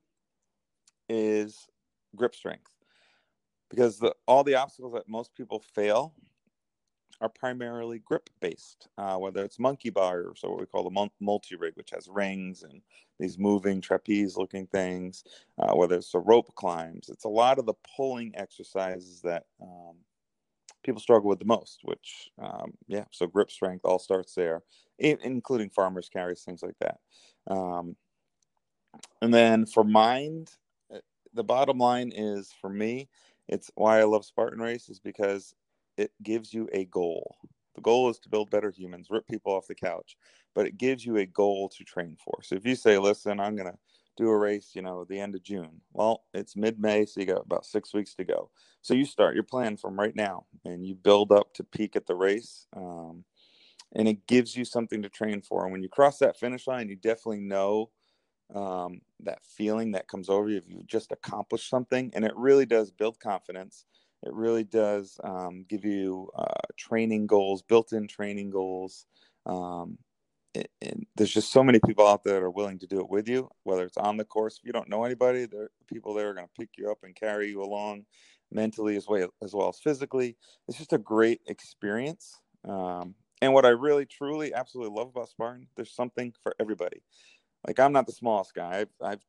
is 1.10 1.68
grip 2.16 2.36
strength 2.36 2.72
because 3.70 3.98
the, 3.98 4.14
all 4.28 4.44
the 4.44 4.56
obstacles 4.56 4.94
that 4.94 5.10
most 5.10 5.34
people 5.34 5.64
fail 5.74 6.14
are 7.22 7.30
primarily 7.30 8.00
grip 8.00 8.30
based, 8.42 8.90
uh, 8.98 9.16
whether 9.16 9.44
it's 9.44 9.60
monkey 9.60 9.92
bars 9.92 10.42
or 10.44 10.52
what 10.52 10.60
we 10.60 10.66
call 10.66 10.84
the 10.84 11.10
multi 11.20 11.56
rig, 11.56 11.74
which 11.76 11.92
has 11.92 12.08
rings 12.10 12.64
and 12.64 12.82
these 13.20 13.38
moving 13.38 13.80
trapeze 13.80 14.36
looking 14.36 14.66
things, 14.68 15.24
uh, 15.60 15.74
whether 15.74 15.96
it's 15.96 16.12
the 16.12 16.20
rope 16.20 16.54
climbs. 16.56 17.10
It's 17.10 17.26
a 17.26 17.30
lot 17.30 17.60
of 17.60 17.68
the 17.68 17.76
pulling 17.96 18.34
exercises 18.36 19.22
that 19.22 19.46
um, 19.62 19.98
people 20.84 21.00
struggle 21.00 21.30
with 21.30 21.40
the 21.40 21.46
most, 21.46 21.82
which, 21.84 22.32
um, 22.42 22.74
yeah, 22.88 23.06
so 23.12 23.28
grip 23.28 23.52
strength 23.52 23.86
all 23.86 24.00
starts 24.00 24.34
there, 24.34 24.64
including 24.98 25.70
farmers 25.70 26.10
carries, 26.10 26.42
things 26.42 26.64
like 26.64 26.78
that. 26.80 26.98
Um, 27.48 27.96
and 29.22 29.32
then 29.32 29.68
for 29.68 29.84
mind, 29.84 30.52
uh, 30.94 31.00
the 31.34 31.44
bottom 31.44 31.78
line 31.78 32.12
is 32.16 32.52
for 32.60 32.70
me, 32.70 33.10
it's 33.48 33.70
why 33.76 34.00
I 34.00 34.06
love 34.06 34.26
Spartan 34.26 34.60
races 34.60 35.00
because 35.00 35.54
it 36.02 36.12
gives 36.24 36.54
you 36.54 36.68
a 36.74 36.86
goal. 36.86 37.38
The 37.76 37.82
goal 37.82 38.10
is 38.10 38.20
to 38.20 38.30
build 38.30 38.50
better 38.50 38.70
humans, 38.70 39.08
rip 39.10 39.28
people 39.28 39.54
off 39.54 39.68
the 39.68 39.76
couch, 39.76 40.18
but 40.54 40.66
it 40.66 40.78
gives 40.78 41.06
you 41.06 41.18
a 41.18 41.26
goal 41.26 41.70
to 41.70 41.84
train 41.84 42.18
for. 42.24 42.40
So 42.44 42.56
if 42.56 42.66
you 42.66 42.76
say, 42.76 42.98
listen, 42.98 43.40
I'm 43.40 43.56
going 43.56 43.72
to 43.72 43.78
do 44.18 44.30
a 44.30 44.38
race, 44.38 44.72
you 44.74 44.82
know, 44.82 45.06
the 45.06 45.20
end 45.20 45.36
of 45.36 45.44
June, 45.44 45.82
well, 45.94 46.24
it's 46.34 46.58
mid 46.58 46.80
May, 46.80 47.06
so 47.06 47.22
you 47.22 47.28
got 47.28 47.46
about 47.46 47.66
six 47.66 47.94
weeks 47.94 48.14
to 48.16 48.26
go. 48.26 48.50
So 48.82 48.94
you 48.94 49.06
start 49.06 49.36
your 49.36 49.44
plan 49.44 49.78
from 49.78 49.98
right 49.98 50.16
now 50.16 50.46
and 50.66 50.86
you 50.86 50.96
build 50.96 51.32
up 51.32 51.54
to 51.54 51.64
peak 51.64 51.96
at 51.96 52.08
the 52.08 52.16
race. 52.16 52.68
Um, 52.76 53.24
and 53.94 54.08
it 54.08 54.26
gives 54.28 54.56
you 54.56 54.66
something 54.66 55.02
to 55.02 55.10
train 55.10 55.42
for. 55.42 55.64
And 55.64 55.72
when 55.72 55.84
you 55.84 55.90
cross 55.90 56.18
that 56.20 56.38
finish 56.38 56.68
line, 56.68 56.90
you 56.90 56.96
definitely 56.96 57.42
know 57.42 57.90
um, 58.54 59.02
that 59.22 59.40
feeling 59.46 59.92
that 59.92 60.08
comes 60.08 60.30
over 60.30 60.50
you 60.50 60.58
if 60.58 60.68
you 60.68 60.84
just 60.86 61.12
accomplished 61.12 61.70
something 61.70 62.12
and 62.14 62.26
it 62.26 62.36
really 62.36 62.66
does 62.66 62.92
build 62.92 63.20
confidence 63.20 63.86
it 64.24 64.34
really 64.34 64.64
does 64.64 65.20
um, 65.24 65.66
give 65.68 65.86
you 65.86 66.30
uh, 66.36 66.46
training 66.78 67.28
goals 67.28 67.62
built-in 67.62 68.08
training 68.08 68.50
goals 68.50 69.06
um, 69.46 69.98
and 70.82 71.06
there's 71.16 71.34
just 71.34 71.52
so 71.52 71.64
many 71.64 71.80
people 71.86 72.06
out 72.06 72.24
there 72.24 72.34
that 72.36 72.44
are 72.46 72.52
willing 72.52 72.78
to 72.80 72.88
do 72.88 73.00
it 73.00 73.10
with 73.10 73.28
you 73.28 73.50
whether 73.64 73.84
it's 73.84 73.98
on 73.98 74.18
the 74.18 74.26
course. 74.26 74.58
If 74.58 74.66
you 74.66 74.74
don't 74.74 74.90
know 74.90 75.04
anybody 75.04 75.46
there 75.46 75.64
are 75.64 75.72
people 75.88 76.14
there 76.14 76.30
are 76.30 76.34
going 76.34 76.48
to 76.48 76.60
pick 76.60 76.70
you 76.78 76.92
up 76.92 77.00
and 77.04 77.16
carry 77.16 77.50
you 77.50 77.64
along 77.64 78.06
mentally 78.52 78.98
as 78.98 79.08
well 79.08 79.30
as 79.44 79.54
well 79.54 79.70
as 79.70 79.80
physically. 79.80 80.36
It's 80.68 80.78
just 80.78 80.94
a 80.94 80.98
great 80.98 81.42
experience 81.48 82.40
um, 82.68 83.16
and 83.42 83.54
what 83.54 83.66
i 83.66 83.70
really 83.70 84.06
truly 84.06 84.54
absolutely 84.54 84.96
love 84.96 85.08
about 85.08 85.30
spartan 85.30 85.68
there's 85.76 85.94
something 85.94 86.34
for 86.44 86.54
everybody. 86.60 87.02
Like 87.66 87.80
I'm 87.80 87.94
not 87.94 88.06
the 88.06 88.12
smallest 88.12 88.54
guy. 88.54 88.80
I've, 88.82 88.90
I've 89.02 89.26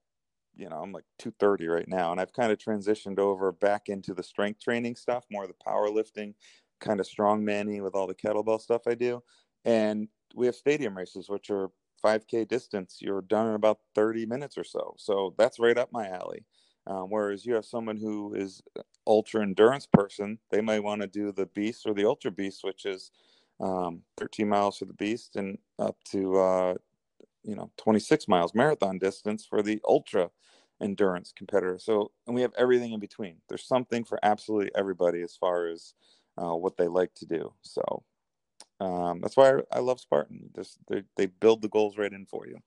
you 0.57 0.69
know, 0.69 0.77
I'm 0.77 0.93
like 0.93 1.05
230 1.19 1.67
right 1.69 1.89
now, 1.89 2.13
and 2.13 2.21
I've 2.21 2.33
kind 2.33 2.53
of 2.53 2.59
transitioned 2.59 3.19
over 3.19 3.53
back 3.53 3.89
into 3.89 4.15
the 4.15 4.23
strength 4.23 4.61
training 4.61 4.97
stuff, 4.97 5.25
more 5.31 5.47
the 5.47 5.55
powerlifting, 5.67 6.35
kind 6.81 7.01
of 7.01 7.07
strong 7.07 7.45
manny 7.45 7.81
with 7.81 7.95
all 7.95 8.07
the 8.07 8.15
kettlebell 8.15 8.61
stuff 8.61 8.83
I 8.87 8.95
do. 8.95 9.23
And 9.65 10.09
we 10.35 10.47
have 10.47 10.55
stadium 10.55 10.97
races, 10.97 11.29
which 11.29 11.51
are 11.51 11.71
5K 12.05 12.49
distance. 12.49 12.99
You're 13.01 13.23
done 13.23 13.49
in 13.49 13.55
about 13.55 13.79
30 13.95 14.27
minutes 14.27 14.59
or 14.59 14.65
so. 14.65 14.95
So 14.99 15.35
that's 15.39 15.59
right 15.59 15.79
up 15.79 15.91
my 15.93 16.09
alley. 16.09 16.45
Um, 16.87 17.11
whereas 17.11 17.47
you 17.47 17.55
have 17.55 17.65
someone 17.65 17.97
who 17.97 18.35
is 18.35 18.61
ultra 19.07 19.43
endurance 19.43 19.87
person, 19.87 20.39
they 20.51 20.61
might 20.61 20.83
want 20.83 21.01
to 21.01 21.07
do 21.07 21.31
the 21.31 21.47
beast 21.47 21.87
or 21.87 21.95
the 21.95 22.05
ultra 22.05 22.33
beast, 22.33 22.65
which 22.65 22.87
is 22.87 23.13
um, 23.61 24.03
13 24.17 24.49
miles 24.49 24.79
for 24.79 24.87
the 24.87 24.93
beast 24.93 25.37
and 25.37 25.59
up 25.79 25.97
to 26.11 26.37
uh, 26.39 26.75
you 27.45 27.55
know 27.55 27.71
26 27.77 28.29
miles 28.29 28.55
marathon 28.55 28.99
distance 28.99 29.45
for 29.45 29.63
the 29.63 29.81
ultra 29.89 30.31
endurance 30.81 31.33
competitor 31.37 31.79
so 31.79 32.11
and 32.27 32.35
we 32.35 32.43
have 32.43 32.53
everything 32.57 32.93
in 32.93 33.01
between 33.01 33.37
there's 33.49 33.67
something 33.67 34.05
for 34.05 34.19
absolutely 34.23 34.71
everybody 34.75 35.23
as 35.23 35.37
far 35.37 35.67
as 35.67 35.95
uh, 36.39 36.55
what 36.55 36.77
they 36.77 36.89
like 36.89 37.15
to 37.15 37.27
do 37.27 37.53
so 37.63 38.03
um, 38.81 39.21
that's 39.21 39.37
why 39.37 39.51
I, 39.51 39.61
I 39.73 39.79
love 39.79 40.01
spartan 40.01 40.51
just 40.55 40.79
they, 40.89 41.03
they 41.17 41.27
build 41.27 41.63
the 41.63 41.69
goals 41.69 41.99
right 41.99 42.13
in 42.13 42.27
for 42.27 42.47
you 42.47 42.59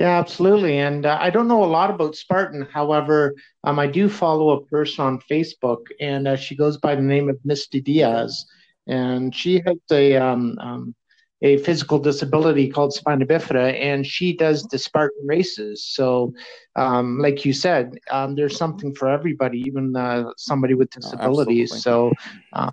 yeah, 0.00 0.18
absolutely. 0.18 0.78
And 0.78 1.04
uh, 1.04 1.18
I 1.20 1.28
don't 1.28 1.48
know 1.48 1.62
a 1.62 1.66
lot 1.66 1.90
about 1.90 2.16
Spartan. 2.16 2.66
However, 2.72 3.34
um, 3.62 3.78
I 3.78 3.86
do 3.86 4.08
follow 4.08 4.50
a 4.50 4.64
person 4.64 5.04
on 5.04 5.20
Facebook, 5.30 5.80
and 6.00 6.26
uh, 6.26 6.36
she 6.36 6.56
goes 6.56 6.78
by 6.78 6.94
the 6.94 7.02
name 7.02 7.28
of 7.28 7.38
Misty 7.44 7.80
Diaz. 7.80 8.46
And 8.86 9.34
she 9.34 9.62
has 9.66 9.76
a 9.90 10.16
um, 10.16 10.58
um, 10.60 10.94
a 11.42 11.56
physical 11.58 11.98
disability 11.98 12.68
called 12.68 12.92
spina 12.94 13.26
bifida, 13.26 13.74
and 13.74 14.06
she 14.06 14.34
does 14.36 14.62
the 14.64 14.78
Spartan 14.78 15.26
races. 15.26 15.84
So, 15.84 16.32
um, 16.76 17.18
like 17.18 17.44
you 17.44 17.52
said, 17.52 17.98
um, 18.10 18.34
there's 18.34 18.56
something 18.56 18.94
for 18.94 19.08
everybody, 19.08 19.58
even 19.66 19.94
uh, 19.96 20.30
somebody 20.36 20.74
with 20.74 20.90
oh, 20.94 21.00
disabilities. 21.00 21.72
Oh, 21.72 21.78
so, 21.78 22.12
um, 22.52 22.72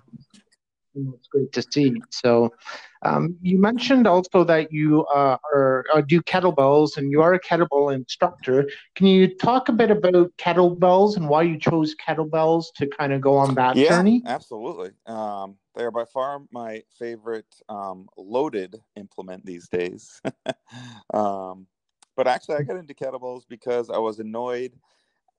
it's 0.94 1.28
great 1.28 1.52
to 1.52 1.62
see. 1.62 1.94
So, 2.10 2.52
um, 3.02 3.36
you 3.40 3.58
mentioned 3.58 4.06
also 4.06 4.44
that 4.44 4.72
you 4.72 5.04
uh, 5.06 5.38
are, 5.52 5.84
uh, 5.94 6.02
do 6.02 6.20
kettlebells 6.22 6.96
and 6.96 7.10
you 7.10 7.22
are 7.22 7.34
a 7.34 7.40
kettlebell 7.40 7.94
instructor. 7.94 8.68
Can 8.94 9.06
you 9.06 9.34
talk 9.36 9.68
a 9.68 9.72
bit 9.72 9.90
about 9.90 10.36
kettlebells 10.36 11.16
and 11.16 11.28
why 11.28 11.42
you 11.42 11.58
chose 11.58 11.94
kettlebells 11.96 12.66
to 12.76 12.86
kind 12.86 13.12
of 13.12 13.20
go 13.20 13.36
on 13.36 13.54
that 13.54 13.76
yeah, 13.76 13.88
journey? 13.88 14.22
Absolutely. 14.26 14.90
Um, 15.06 15.56
they 15.74 15.84
are 15.84 15.90
by 15.90 16.04
far 16.04 16.42
my 16.52 16.82
favorite 16.98 17.54
um, 17.68 18.08
loaded 18.18 18.76
implement 18.96 19.46
these 19.46 19.68
days. 19.68 20.20
um, 21.14 21.66
but 22.16 22.26
actually, 22.26 22.56
I 22.56 22.62
got 22.62 22.76
into 22.76 22.92
kettlebells 22.92 23.44
because 23.48 23.88
I 23.88 23.98
was 23.98 24.18
annoyed 24.18 24.74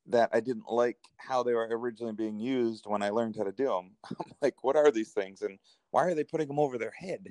that 0.08 0.30
I 0.34 0.40
didn't 0.40 0.68
like 0.68 0.98
how 1.18 1.44
they 1.44 1.54
were 1.54 1.68
originally 1.70 2.14
being 2.14 2.40
used 2.40 2.86
when 2.88 3.04
I 3.04 3.10
learned 3.10 3.36
how 3.38 3.44
to 3.44 3.52
do 3.52 3.66
them. 3.66 3.92
I'm 4.10 4.32
like, 4.42 4.64
what 4.64 4.76
are 4.76 4.90
these 4.90 5.12
things, 5.12 5.44
and 5.44 5.60
why 5.92 6.06
are 6.06 6.16
they 6.16 6.24
putting 6.24 6.48
them 6.48 6.60
over 6.60 6.78
their 6.78 6.94
head? 6.98 7.28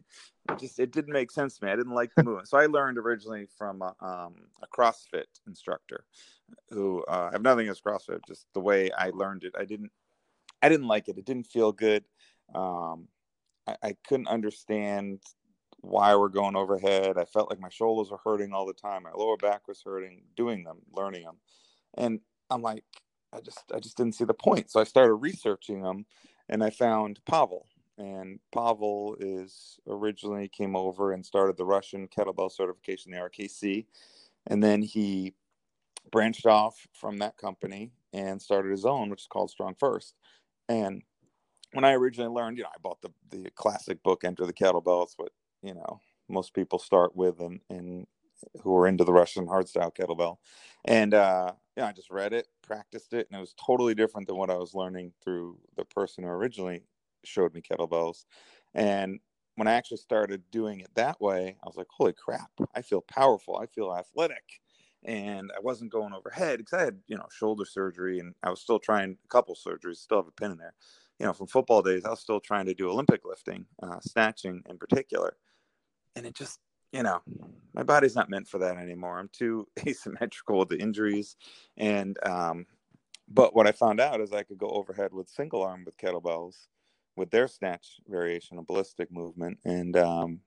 It 0.51 0.59
just 0.59 0.79
it 0.79 0.93
didn't 0.93 1.13
make 1.13 1.31
sense 1.31 1.59
to 1.59 1.65
me. 1.65 1.73
I 1.73 1.77
didn't 1.77 1.95
like 1.95 2.15
the 2.15 2.23
movement, 2.23 2.49
so 2.49 2.59
I 2.59 2.67
learned 2.67 2.99
originally 2.99 3.47
from 3.59 3.83
a, 3.83 3.95
um, 4.01 4.35
a 4.63 4.67
CrossFit 4.67 5.25
instructor, 5.47 6.05
who 6.71 7.03
uh, 7.09 7.29
I 7.31 7.33
have 7.33 7.43
nothing 7.43 7.67
against 7.67 7.85
CrossFit, 7.85 8.21
just 8.27 8.47
the 8.55 8.61
way 8.61 8.91
I 8.93 9.11
learned 9.11 9.45
it. 9.45 9.55
I 9.59 9.65
didn't 9.65 9.91
I 10.63 10.69
didn't 10.69 10.89
like 10.89 11.09
it. 11.09 11.19
It 11.19 11.25
didn't 11.25 11.47
feel 11.47 11.73
good. 11.73 12.05
Um, 12.55 13.09
I, 13.67 13.77
I 13.83 13.97
couldn't 14.07 14.29
understand 14.29 15.21
why 15.81 16.15
we're 16.15 16.29
going 16.29 16.57
overhead. 16.57 17.17
I 17.17 17.25
felt 17.25 17.51
like 17.51 17.61
my 17.61 17.71
shoulders 17.71 18.11
were 18.11 18.21
hurting 18.23 18.53
all 18.53 18.67
the 18.67 18.75
time. 18.75 19.05
My 19.05 19.13
lower 19.13 19.37
back 19.37 19.67
was 19.67 19.83
hurting 19.83 20.23
doing 20.37 20.65
them, 20.65 20.79
learning 20.93 21.25
them. 21.25 21.37
And 21.95 22.21
I'm 22.51 22.63
like, 22.63 22.85
I 23.33 23.41
just 23.41 23.61
I 23.75 23.79
just 23.79 23.97
didn't 23.97 24.15
see 24.15 24.25
the 24.25 24.35
point. 24.35 24.71
So 24.71 24.81
I 24.81 24.85
started 24.85 25.15
researching 25.15 25.83
them 25.83 26.07
and 26.49 26.63
I 26.63 26.71
found 26.71 27.21
Pavel. 27.25 27.67
And 28.01 28.41
Pavel 28.55 29.17
is 29.21 29.79
originally 29.87 30.49
came 30.49 30.75
over 30.75 31.13
and 31.13 31.25
started 31.25 31.59
the 31.59 31.67
Russian 31.67 32.09
kettlebell 32.09 32.51
certification, 32.51 33.13
the 33.13 33.19
RKC. 33.19 33.85
And 34.47 34.65
then 34.65 34.81
he 34.81 35.35
branched 36.11 36.47
off 36.47 36.87
from 36.95 37.19
that 37.19 37.37
company 37.37 37.93
and 38.15 38.41
started 38.41 38.71
his 38.71 38.87
own, 38.87 39.11
which 39.11 39.23
is 39.23 39.27
called 39.27 39.53
StrongFirst. 39.53 40.15
And 40.71 41.03
when 41.73 41.85
I 41.85 41.93
originally 41.93 42.31
learned, 42.31 42.57
you 42.57 42.63
know, 42.63 42.71
I 42.75 42.81
bought 42.83 43.03
the 43.03 43.11
the 43.31 43.51
classic 43.51 44.03
book 44.03 44.25
Enter 44.25 44.47
the 44.47 44.53
Kettlebell. 44.55 45.05
It's 45.05 45.19
what 45.19 45.33
you 45.63 45.75
know 45.75 46.01
most 46.29 46.55
people 46.55 46.79
start 46.79 47.15
with, 47.15 47.39
and 47.41 47.61
and 47.69 48.07
who 48.63 48.75
are 48.77 48.87
into 48.87 49.05
the 49.05 49.13
Russian 49.13 49.47
hardstyle 49.47 49.95
kettlebell, 49.95 50.39
and 50.87 51.13
uh, 51.13 51.53
yeah, 51.77 51.87
I 51.87 51.93
just 51.93 52.11
read 52.11 52.33
it, 52.33 52.49
practiced 52.63 53.13
it, 53.13 53.29
and 53.31 53.37
it 53.37 53.41
was 53.41 53.55
totally 53.65 53.95
different 53.95 54.27
than 54.27 54.37
what 54.37 54.51
I 54.51 54.57
was 54.57 54.75
learning 54.75 55.13
through 55.23 55.59
the 55.77 55.85
person 55.85 56.25
who 56.25 56.31
originally 56.31 56.83
showed 57.25 57.55
me 57.55 57.63
kettlebells, 57.63 58.25
and 58.75 59.21
when 59.57 59.69
I 59.69 59.73
actually 59.75 59.99
started 59.99 60.43
doing 60.51 60.81
it 60.81 60.91
that 60.95 61.21
way, 61.21 61.57
I 61.63 61.67
was 61.67 61.77
like, 61.77 61.89
holy 61.91 62.15
crap, 62.15 62.51
I 62.75 62.83
feel 62.83 63.03
powerful, 63.03 63.57
I 63.57 63.67
feel 63.67 63.95
athletic. 63.95 64.61
And 65.03 65.51
I 65.57 65.61
wasn't 65.61 65.93
going 65.93 66.13
overhead 66.13 66.59
because 66.59 66.79
I 66.79 66.85
had, 66.85 66.99
you 67.07 67.17
know, 67.17 67.27
shoulder 67.31 67.65
surgery 67.65 68.19
and 68.19 68.35
I 68.43 68.51
was 68.51 68.61
still 68.61 68.79
trying 68.79 69.17
a 69.25 69.29
couple 69.29 69.55
surgeries, 69.55 69.97
still 69.97 70.19
have 70.19 70.27
a 70.27 70.31
pin 70.31 70.53
in 70.53 70.59
there 70.59 70.75
you 71.21 71.27
know, 71.27 71.35
from 71.35 71.47
football 71.47 71.83
days, 71.83 72.07
I 72.07 72.11
was 72.11 72.21
still 72.21 72.41
trying 72.41 72.65
to 72.65 72.75
do 72.75 72.89
Olympic 72.89 73.27
lifting, 73.27 73.67
uh, 73.83 74.01
snatching 74.01 74.63
in 74.69 74.79
particular. 74.79 75.37
And 76.17 76.25
it 76.25 76.35
just, 76.35 76.61
you 76.93 77.03
know, 77.03 77.21
my 77.75 77.83
body's 77.83 78.17
not 78.17 78.31
meant 78.31 78.49
for 78.49 78.57
that 78.59 78.79
anymore. 78.79 79.19
I'm 79.19 79.29
too 79.31 79.69
asymmetrical 79.87 80.59
with 80.59 80.71
the 80.71 80.79
injuries. 80.79 81.37
And 81.77 82.17
um, 82.25 82.67
but 83.29 83.55
what 83.55 83.67
I 83.67 83.73
found 83.73 84.01
out 84.01 84.23
is 84.23 84.33
I 84.33 84.45
could 84.45 84.57
go 84.57 84.71
overhead 84.71 85.13
with 85.13 85.29
single 85.29 85.63
arm 85.63 85.85
with 85.85 85.99
kettlebells 85.99 86.67
with 87.17 87.31
their 87.31 87.49
snatch 87.49 88.01
variation 88.09 88.59
of 88.59 88.67
ballistic 88.67 89.11
movement. 89.11 89.59
And 89.65 89.97
um, 89.97 90.41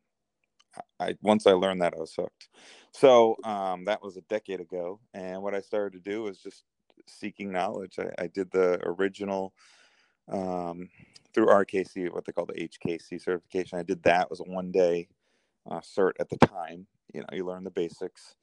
I 1.00 1.15
once 1.22 1.46
I 1.46 1.51
learned 1.51 1.82
that 1.82 1.93
I 1.96 2.00
was 2.00 2.13
hooked. 2.15 2.50
So 2.91 3.38
um, 3.43 3.86
that 3.86 4.01
was 4.01 4.17
a 4.17 4.22
decade 4.22 4.60
ago. 4.60 5.00
And 5.13 5.41
what 5.41 5.55
I 5.55 5.62
started 5.62 6.03
to 6.03 6.10
do 6.10 6.24
was 6.24 6.39
just 6.39 6.63
seeking 7.08 7.51
knowledge. 7.51 7.98
I, 8.00 8.24
I 8.24 8.27
did 8.27 8.51
the 8.51 8.79
original 8.84 9.53
um, 10.32 10.89
through 11.34 11.48
RKC, 11.48 12.12
what 12.13 12.25
they 12.25 12.32
call 12.32 12.46
the 12.46 12.53
HKC 12.53 13.22
certification. 13.22 13.79
I 13.79 13.84
did 13.84 14.03
that. 14.03 14.24
It 14.24 14.29
was 14.29 14.39
a 14.39 14.43
one 14.43 14.72
day 14.72 15.08
uh, 15.70 15.79
cert 15.79 16.13
at 16.20 16.29
the 16.29 16.38
time. 16.38 16.88
You 17.13 17.22
know, 17.22 17.27
you 17.34 17.46
learn 17.46 17.63
the 17.63 17.72
basics, 17.72 18.36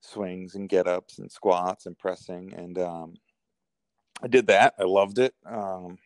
swings 0.00 0.54
and 0.54 0.68
get 0.68 0.88
ups 0.88 1.18
and 1.18 1.30
squats 1.30 1.86
and 1.86 1.98
pressing. 1.98 2.52
And 2.54 2.78
um, 2.78 3.14
I 4.22 4.28
did 4.28 4.46
that. 4.48 4.74
I 4.78 4.84
loved 4.84 5.18
it. 5.18 5.34
Um, 5.44 5.98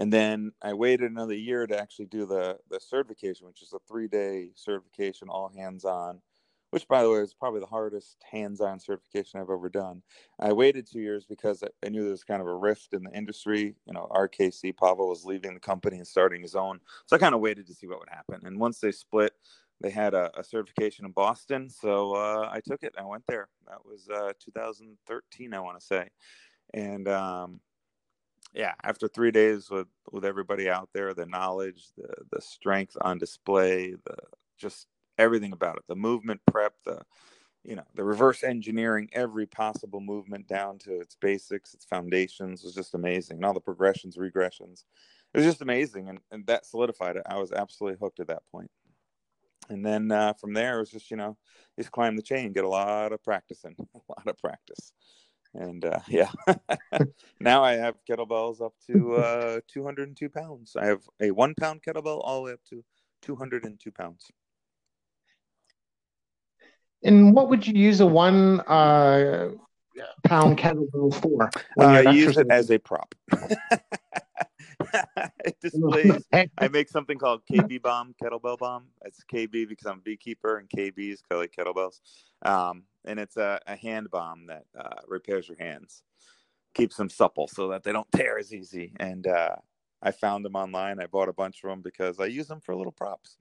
and 0.00 0.10
then 0.10 0.52
I 0.62 0.72
waited 0.72 1.10
another 1.10 1.34
year 1.34 1.66
to 1.66 1.78
actually 1.78 2.06
do 2.06 2.24
the 2.24 2.58
the 2.70 2.80
certification, 2.80 3.46
which 3.46 3.62
is 3.62 3.74
a 3.74 3.78
three 3.86 4.08
day 4.08 4.50
certification, 4.54 5.28
all 5.28 5.52
hands 5.54 5.84
on. 5.84 6.22
Which, 6.70 6.86
by 6.86 7.02
the 7.02 7.10
way, 7.10 7.18
is 7.18 7.34
probably 7.34 7.60
the 7.60 7.66
hardest 7.66 8.16
hands 8.30 8.60
on 8.60 8.78
certification 8.78 9.40
I've 9.40 9.50
ever 9.50 9.68
done. 9.68 10.02
I 10.38 10.52
waited 10.52 10.86
two 10.86 11.00
years 11.00 11.26
because 11.26 11.64
I 11.84 11.88
knew 11.88 12.02
there 12.02 12.12
was 12.12 12.22
kind 12.22 12.40
of 12.40 12.46
a 12.46 12.54
rift 12.54 12.94
in 12.94 13.02
the 13.02 13.12
industry. 13.12 13.74
You 13.86 13.92
know, 13.92 14.06
RKC 14.12 14.76
Pavel 14.76 15.08
was 15.08 15.24
leaving 15.24 15.52
the 15.52 15.60
company 15.60 15.96
and 15.96 16.06
starting 16.06 16.42
his 16.42 16.54
own, 16.54 16.80
so 17.06 17.16
I 17.16 17.18
kind 17.18 17.34
of 17.34 17.40
waited 17.40 17.66
to 17.66 17.74
see 17.74 17.86
what 17.86 17.98
would 17.98 18.08
happen. 18.08 18.40
And 18.46 18.58
once 18.58 18.78
they 18.78 18.92
split, 18.92 19.34
they 19.82 19.90
had 19.90 20.14
a, 20.14 20.30
a 20.38 20.44
certification 20.44 21.04
in 21.04 21.10
Boston, 21.10 21.68
so 21.68 22.14
uh, 22.14 22.48
I 22.50 22.60
took 22.60 22.84
it. 22.84 22.94
I 22.96 23.04
went 23.04 23.24
there. 23.26 23.48
That 23.66 23.84
was 23.84 24.08
uh, 24.08 24.32
2013, 24.42 25.52
I 25.52 25.60
want 25.60 25.78
to 25.78 25.84
say, 25.84 26.08
and 26.72 27.08
um, 27.08 27.60
yeah, 28.52 28.74
after 28.82 29.08
three 29.08 29.30
days 29.30 29.70
with 29.70 29.86
with 30.10 30.24
everybody 30.24 30.68
out 30.68 30.88
there, 30.92 31.14
the 31.14 31.26
knowledge, 31.26 31.88
the 31.96 32.08
the 32.32 32.40
strength 32.40 32.96
on 33.00 33.18
display, 33.18 33.94
the 34.04 34.16
just 34.58 34.86
everything 35.18 35.52
about 35.52 35.76
it, 35.76 35.84
the 35.88 35.96
movement 35.96 36.40
prep, 36.50 36.74
the 36.84 37.00
you 37.62 37.76
know 37.76 37.84
the 37.94 38.04
reverse 38.04 38.42
engineering 38.42 39.08
every 39.12 39.46
possible 39.46 40.00
movement 40.00 40.48
down 40.48 40.78
to 40.78 41.00
its 41.00 41.16
basics, 41.20 41.74
its 41.74 41.84
foundations 41.84 42.64
was 42.64 42.74
just 42.74 42.94
amazing, 42.94 43.36
and 43.36 43.44
all 43.44 43.54
the 43.54 43.60
progressions, 43.60 44.16
regressions, 44.16 44.84
it 45.32 45.38
was 45.38 45.44
just 45.44 45.62
amazing, 45.62 46.08
and, 46.08 46.18
and 46.32 46.46
that 46.46 46.66
solidified 46.66 47.16
it. 47.16 47.22
I 47.26 47.38
was 47.38 47.52
absolutely 47.52 47.98
hooked 48.00 48.20
at 48.20 48.28
that 48.28 48.42
point. 48.50 48.70
And 49.68 49.86
then 49.86 50.10
uh, 50.10 50.32
from 50.32 50.52
there, 50.52 50.78
it 50.78 50.80
was 50.80 50.90
just 50.90 51.12
you 51.12 51.16
know, 51.16 51.36
just 51.78 51.92
climb 51.92 52.16
the 52.16 52.22
chain, 52.22 52.52
get 52.52 52.64
a 52.64 52.68
lot 52.68 53.12
of 53.12 53.22
practice 53.22 53.64
in, 53.64 53.76
a 53.94 53.98
lot 54.08 54.26
of 54.26 54.36
practice 54.38 54.92
and 55.54 55.84
uh, 55.84 56.00
yeah. 56.08 56.30
Now 57.40 57.62
i 57.64 57.72
have 57.72 57.96
kettlebells 58.08 58.60
up 58.60 58.74
to 58.86 59.14
uh, 59.16 59.60
202 59.68 60.28
pounds. 60.28 60.76
I 60.76 60.86
have 60.86 61.02
a 61.20 61.30
one 61.30 61.54
pound 61.54 61.82
kettlebell 61.82 62.20
all 62.22 62.36
the 62.36 62.46
way 62.46 62.52
up 62.52 62.64
to 62.70 62.84
202 63.22 63.90
pounds. 63.92 64.30
And 67.02 67.34
what 67.34 67.48
would 67.48 67.66
you 67.66 67.74
use 67.74 68.00
a 68.00 68.06
one 68.06 68.60
uh, 68.60 69.50
pound 70.24 70.58
kettlebell 70.58 71.14
for 71.14 71.50
i 71.80 72.06
uh, 72.06 72.10
use 72.12 72.36
it 72.36 72.46
as 72.50 72.70
a 72.70 72.78
prop. 72.78 73.14
It 75.44 75.56
displays 75.60 76.24
i 76.32 76.68
make 76.68 76.88
something 76.88 77.18
called 77.18 77.42
kb 77.50 77.82
bomb 77.82 78.14
kettlebell 78.22 78.58
bomb. 78.58 78.86
It's 79.04 79.22
kb 79.32 79.68
because 79.68 79.86
i'm 79.86 79.98
a 79.98 80.02
beekeeper 80.02 80.58
and 80.58 80.68
kb 80.68 81.12
is 81.12 81.22
like 81.30 81.54
kettlebells. 81.56 82.00
Um, 82.42 82.84
and 83.04 83.18
it's 83.18 83.36
a, 83.36 83.60
a 83.66 83.76
hand 83.76 84.10
balm 84.10 84.46
that 84.46 84.64
uh, 84.78 85.00
repairs 85.06 85.48
your 85.48 85.58
hands, 85.58 86.02
keeps 86.74 86.96
them 86.96 87.08
supple 87.08 87.48
so 87.48 87.68
that 87.68 87.82
they 87.82 87.92
don't 87.92 88.10
tear 88.14 88.38
as 88.38 88.52
easy. 88.52 88.92
And 88.98 89.26
uh, 89.26 89.56
I 90.02 90.10
found 90.10 90.44
them 90.44 90.56
online. 90.56 91.00
I 91.00 91.06
bought 91.06 91.28
a 91.28 91.32
bunch 91.32 91.62
of 91.62 91.70
them 91.70 91.82
because 91.82 92.20
I 92.20 92.26
use 92.26 92.48
them 92.48 92.60
for 92.60 92.74
little 92.74 92.92
props. 92.92 93.36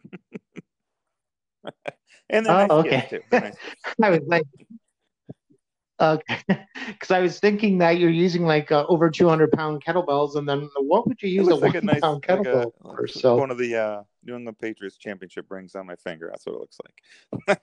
and 2.29 2.45
they're 2.45 2.67
oh, 2.69 2.81
nice 2.81 3.03
okay. 3.03 3.07
too. 3.09 3.21
Nice 3.31 3.55
I 4.03 4.09
was 4.11 4.21
like, 4.27 4.45
okay, 5.99 6.39
because 6.87 7.11
I 7.11 7.19
was 7.19 7.39
thinking 7.39 7.77
that 7.79 7.99
you're 7.99 8.09
using 8.09 8.43
like 8.43 8.71
uh, 8.71 8.85
over 8.87 9.09
200 9.09 9.51
pound 9.51 9.83
kettlebells, 9.83 10.35
and 10.35 10.47
then 10.47 10.69
what 10.77 11.07
would 11.07 11.21
you 11.21 11.29
use 11.29 11.47
a 11.47 11.55
like 11.55 11.73
one 11.73 11.83
a 11.83 11.85
nice, 11.85 12.01
pound 12.01 12.23
kettlebell 12.23 12.71
like 12.81 12.93
a, 12.93 12.95
for? 12.95 13.07
So 13.07 13.35
one 13.35 13.51
of 13.51 13.57
the 13.57 13.75
uh, 13.75 14.03
New 14.23 14.35
England 14.35 14.57
Patriots 14.59 14.97
championship 14.97 15.47
rings 15.49 15.75
on 15.75 15.85
my 15.85 15.95
finger. 15.95 16.29
That's 16.31 16.45
what 16.45 16.55
it 16.55 16.59
looks 16.59 16.77
like. 16.85 17.61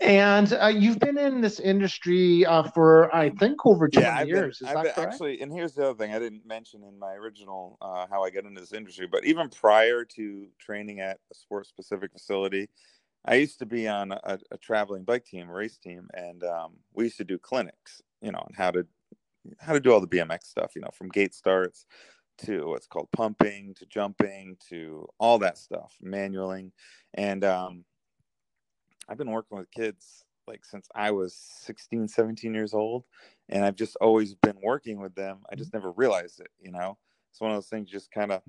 And 0.00 0.52
uh, 0.52 0.68
you've 0.68 0.98
been 0.98 1.18
in 1.18 1.40
this 1.40 1.60
industry 1.60 2.44
uh, 2.46 2.62
for 2.62 3.14
I 3.14 3.30
think 3.30 3.64
over 3.64 3.88
20 3.88 4.06
yeah, 4.06 4.22
years. 4.22 4.58
Been, 4.58 4.68
Is 4.68 4.76
I've 4.76 4.84
that 4.84 4.98
Actually, 4.98 5.40
and 5.40 5.52
here's 5.52 5.74
the 5.74 5.88
other 5.88 5.94
thing 5.94 6.14
I 6.14 6.18
didn't 6.18 6.46
mention 6.46 6.82
in 6.84 6.98
my 6.98 7.14
original 7.14 7.78
uh, 7.80 8.06
how 8.10 8.22
I 8.22 8.30
got 8.30 8.44
into 8.44 8.60
this 8.60 8.72
industry, 8.72 9.06
but 9.06 9.24
even 9.24 9.48
prior 9.48 10.04
to 10.04 10.46
training 10.58 11.00
at 11.00 11.18
a 11.30 11.34
sports 11.34 11.68
specific 11.68 12.12
facility, 12.12 12.68
I 13.24 13.36
used 13.36 13.58
to 13.58 13.66
be 13.66 13.88
on 13.88 14.12
a, 14.12 14.38
a 14.50 14.58
traveling 14.58 15.04
bike 15.04 15.24
team, 15.24 15.50
race 15.50 15.78
team, 15.78 16.08
and 16.14 16.42
um, 16.44 16.72
we 16.94 17.04
used 17.04 17.18
to 17.18 17.24
do 17.24 17.38
clinics, 17.38 18.02
you 18.22 18.32
know, 18.32 18.38
on 18.38 18.52
how 18.56 18.70
to 18.70 18.86
how 19.58 19.72
to 19.72 19.80
do 19.80 19.92
all 19.92 20.00
the 20.00 20.06
BMX 20.06 20.44
stuff, 20.44 20.72
you 20.76 20.82
know, 20.82 20.90
from 20.92 21.08
gate 21.08 21.34
starts 21.34 21.86
to 22.44 22.68
what's 22.68 22.86
called 22.86 23.08
pumping 23.12 23.74
to 23.74 23.86
jumping 23.86 24.56
to 24.68 25.06
all 25.18 25.38
that 25.38 25.58
stuff, 25.58 25.96
manualing. 26.04 26.72
And 27.14 27.44
um, 27.44 27.84
I've 29.08 29.18
been 29.18 29.30
working 29.30 29.58
with 29.58 29.70
kids 29.70 30.24
like 30.46 30.64
since 30.64 30.88
I 30.94 31.10
was 31.12 31.34
16, 31.34 32.08
17 32.08 32.54
years 32.54 32.74
old. 32.74 33.04
And 33.48 33.64
I've 33.64 33.76
just 33.76 33.96
always 34.00 34.34
been 34.34 34.58
working 34.62 35.00
with 35.00 35.14
them. 35.14 35.40
I 35.50 35.54
just 35.54 35.72
never 35.72 35.92
realized 35.92 36.40
it, 36.40 36.50
you 36.60 36.72
know? 36.72 36.98
It's 37.30 37.40
one 37.40 37.50
of 37.50 37.56
those 37.56 37.68
things 37.68 37.88
just 37.88 38.10
kind 38.10 38.32
of 38.32 38.42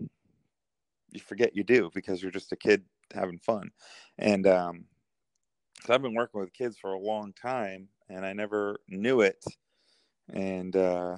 you 1.12 1.20
forget 1.20 1.56
you 1.56 1.64
do 1.64 1.92
because 1.94 2.22
you're 2.22 2.32
just 2.32 2.52
a 2.52 2.56
kid 2.56 2.84
having 3.14 3.38
fun. 3.38 3.70
And 4.18 4.48
um, 4.48 4.86
so 5.86 5.94
I've 5.94 6.02
been 6.02 6.16
working 6.16 6.40
with 6.40 6.54
kids 6.54 6.78
for 6.78 6.94
a 6.94 7.00
long 7.00 7.34
time 7.34 7.90
and 8.10 8.26
I 8.26 8.34
never 8.34 8.80
knew 8.88 9.22
it. 9.22 9.44
And 10.34 10.76
uh, 10.76 11.18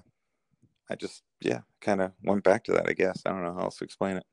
I 0.89 0.95
just, 0.95 1.23
yeah, 1.41 1.61
kind 1.81 2.01
of 2.01 2.11
went 2.23 2.43
back 2.43 2.63
to 2.65 2.73
that, 2.73 2.89
I 2.89 2.93
guess. 2.93 3.21
I 3.25 3.29
don't 3.29 3.43
know 3.43 3.53
how 3.53 3.61
else 3.61 3.77
to 3.77 3.85
explain 3.85 4.17
it. 4.17 4.25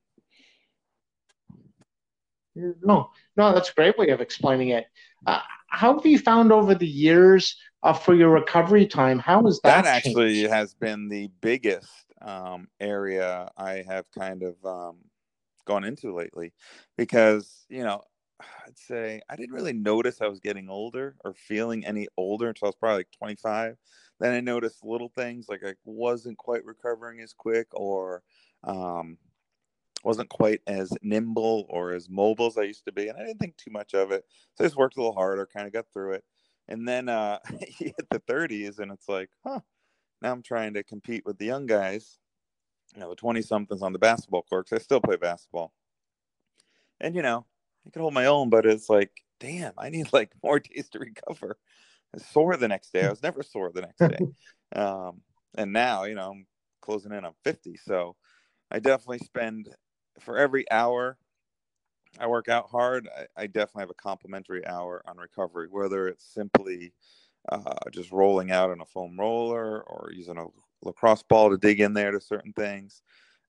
No, 2.55 3.11
no, 3.37 3.55
that's 3.55 3.71
a 3.71 3.75
great 3.75 3.97
way 3.97 4.09
of 4.09 4.21
explaining 4.21 4.71
it. 4.71 4.87
Uh, 5.27 5.41
how 5.69 5.95
have 5.95 6.05
you 6.05 6.19
found 6.19 6.53
over 6.53 6.75
the 6.75 6.87
years 6.87 7.57
uh, 7.83 7.93
for 7.93 8.15
your 8.15 8.31
recovery 8.31 8.87
time? 8.87 9.19
How 9.19 9.47
is 9.47 9.61
that? 9.63 9.85
That 9.85 9.87
actually 9.87 10.35
changed? 10.35 10.51
has 10.51 10.75
been 10.75 11.09
the 11.09 11.31
biggest 11.41 11.89
um, 12.21 12.69
area 12.81 13.49
I 13.57 13.85
have 13.87 14.11
kind 14.11 14.43
of 14.43 14.57
um, 14.65 14.97
gone 15.65 15.85
into 15.85 16.15
lately 16.15 16.53
because, 16.99 17.67
you 17.69 17.85
know, 17.85 18.03
I'd 18.41 18.79
say 18.79 19.21
I 19.29 19.37
didn't 19.37 19.55
really 19.55 19.73
notice 19.73 20.21
I 20.21 20.27
was 20.27 20.41
getting 20.41 20.69
older 20.69 21.15
or 21.25 21.35
feeling 21.35 21.85
any 21.87 22.09
older 22.17 22.49
until 22.49 22.67
I 22.67 22.69
was 22.71 22.77
probably 22.77 22.97
like 22.99 23.11
25. 23.19 23.77
Then 24.21 24.35
I 24.35 24.41
noticed 24.41 24.85
little 24.85 25.09
things 25.09 25.49
like 25.49 25.63
I 25.67 25.75
wasn't 25.85 26.37
quite 26.37 26.65
recovering 26.65 27.21
as 27.21 27.33
quick 27.33 27.69
or 27.73 28.23
um, 28.63 29.17
wasn't 30.05 30.29
quite 30.29 30.61
as 30.67 30.93
nimble 31.03 31.65
or 31.71 31.93
as 31.93 32.11
mobile 32.11 32.47
as 32.47 32.59
I 32.59 32.63
used 32.63 32.85
to 32.85 32.93
be. 32.93 33.09
And 33.09 33.19
I 33.19 33.25
didn't 33.25 33.41
think 33.41 33.57
too 33.57 33.71
much 33.71 33.95
of 33.95 34.13
it. 34.13 34.27
So 34.55 34.65
I 34.65 34.67
just 34.67 34.77
worked 34.77 34.99
a 34.99 35.01
little 35.01 35.15
harder, 35.15 35.47
kind 35.47 35.67
of 35.67 35.73
got 35.73 35.87
through 35.93 36.13
it. 36.13 36.25
And 36.69 36.87
then 36.87 37.09
uh, 37.09 37.39
you 37.79 37.93
hit 37.97 38.11
the 38.11 38.21
30s 38.21 38.79
and 38.79 38.93
it's 38.93 39.09
like, 39.09 39.31
huh, 39.45 39.61
now 40.21 40.33
I'm 40.33 40.43
trying 40.43 40.75
to 40.75 40.83
compete 40.83 41.25
with 41.25 41.39
the 41.39 41.47
young 41.47 41.65
guys, 41.65 42.19
you 42.95 43.01
know, 43.01 43.09
the 43.09 43.17
20 43.17 43.41
somethings 43.41 43.81
on 43.81 43.95
the 43.95 43.99
basketball 43.99 44.43
court 44.43 44.67
because 44.67 44.83
I 44.83 44.85
still 44.85 45.01
play 45.01 45.17
basketball. 45.17 45.73
And, 47.01 47.15
you 47.15 47.23
know, 47.23 47.47
I 47.87 47.91
can 47.91 48.03
hold 48.03 48.13
my 48.13 48.27
own, 48.27 48.51
but 48.51 48.67
it's 48.67 48.91
like, 48.91 49.25
damn, 49.39 49.73
I 49.79 49.89
need 49.89 50.13
like 50.13 50.33
more 50.43 50.61
days 50.61 50.91
to 50.91 50.99
recover 50.99 51.57
sore 52.19 52.57
the 52.57 52.69
next 52.69 52.93
day. 52.93 53.05
I 53.05 53.11
was 53.11 53.23
never 53.23 53.43
sore 53.43 53.71
the 53.73 53.83
next 53.83 53.99
day. 53.99 54.19
Um, 54.75 55.23
and 55.57 55.73
now, 55.73 56.05
you 56.05 56.15
know, 56.15 56.31
I'm 56.31 56.47
closing 56.81 57.13
in 57.13 57.25
on 57.25 57.35
50. 57.45 57.77
So 57.77 58.17
I 58.71 58.79
definitely 58.79 59.19
spend 59.19 59.69
for 60.21 60.37
every 60.39 60.71
hour 60.71 61.19
I 62.19 62.27
work 62.27 62.49
out 62.49 62.69
hard, 62.71 63.09
I, 63.17 63.43
I 63.43 63.47
definitely 63.47 63.83
have 63.83 63.91
a 63.91 63.95
complimentary 63.95 64.67
hour 64.67 65.03
on 65.07 65.17
recovery, 65.17 65.69
whether 65.71 66.09
it's 66.09 66.25
simply 66.25 66.93
uh, 67.51 67.75
just 67.93 68.11
rolling 68.11 68.51
out 68.51 68.71
on 68.71 68.81
a 68.81 68.87
foam 68.87 69.19
roller 69.19 69.83
or 69.83 70.11
using 70.13 70.39
a 70.39 70.47
lacrosse 70.83 71.23
ball 71.23 71.51
to 71.51 71.59
dig 71.59 71.81
in 71.81 71.95
there 71.95 72.11
to 72.11 72.21
certain 72.21 72.53
things. 72.53 73.03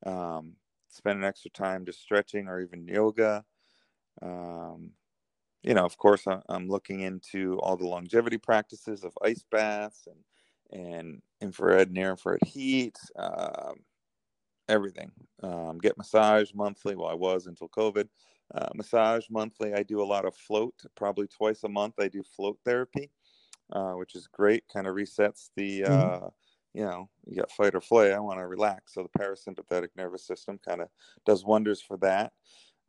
Um, 0.06 0.54
spend 0.89 1.19
an 1.19 1.26
extra 1.26 1.52
time 1.52 1.86
just 1.86 2.02
stretching 2.02 2.47
or 2.47 2.62
even 2.62 2.88
yoga. 2.88 3.43
Um, 4.21 4.91
you 5.63 5.74
know, 5.74 5.86
of 5.86 5.97
course, 5.97 6.26
I'm 6.50 6.67
looking 6.67 7.02
into 7.02 7.60
all 7.60 7.78
the 7.78 7.88
longevity 7.88 8.38
practices 8.38 9.04
of 9.04 9.17
ice 9.24 9.43
baths 9.50 10.08
and 10.08 10.24
and 10.74 11.21
infrared, 11.41 11.91
near 11.91 12.12
infrared 12.12 12.43
heat, 12.45 12.97
um, 13.17 13.84
everything. 14.69 15.12
Um, 15.43 15.78
get 15.80 15.97
massage 15.97 16.54
monthly. 16.54 16.95
Well, 16.95 17.10
I 17.10 17.13
was 17.15 17.47
until 17.47 17.69
COVID. 17.69 18.10
Uh, 18.54 18.69
massage 18.76 19.28
monthly. 19.30 19.74
I 19.74 19.84
do 19.84 20.02
a 20.02 20.06
lot 20.06 20.26
of 20.26 20.36
float, 20.36 20.76
probably 20.95 21.28
twice 21.28 21.63
a 21.63 21.69
month. 21.69 21.95
I 22.00 22.08
do 22.10 22.24
float 22.24 22.60
therapy. 22.65 23.12
uh, 23.71 23.93
which 23.93 24.15
is 24.15 24.28
great. 24.28 24.67
Kind 24.67 24.88
of 24.88 24.95
resets 24.95 25.50
the, 25.56 25.84
Mhm. 25.86 26.12
uh, 26.24 26.30
you 26.74 26.84
know, 26.84 27.10
you 27.26 27.36
got 27.38 27.52
fight 27.52 27.76
or 27.76 27.82
flight. 27.82 28.12
I 28.12 28.19
want 28.19 28.39
to 28.39 28.47
relax. 28.47 28.93
So 28.93 29.04
the 29.04 29.10
parasympathetic 29.19 29.89
nervous 29.95 30.26
system 30.26 30.58
kind 30.60 30.82
of 30.82 30.89
does 31.26 31.45
wonders 31.45 31.82
for 31.82 31.97
that. 31.97 32.34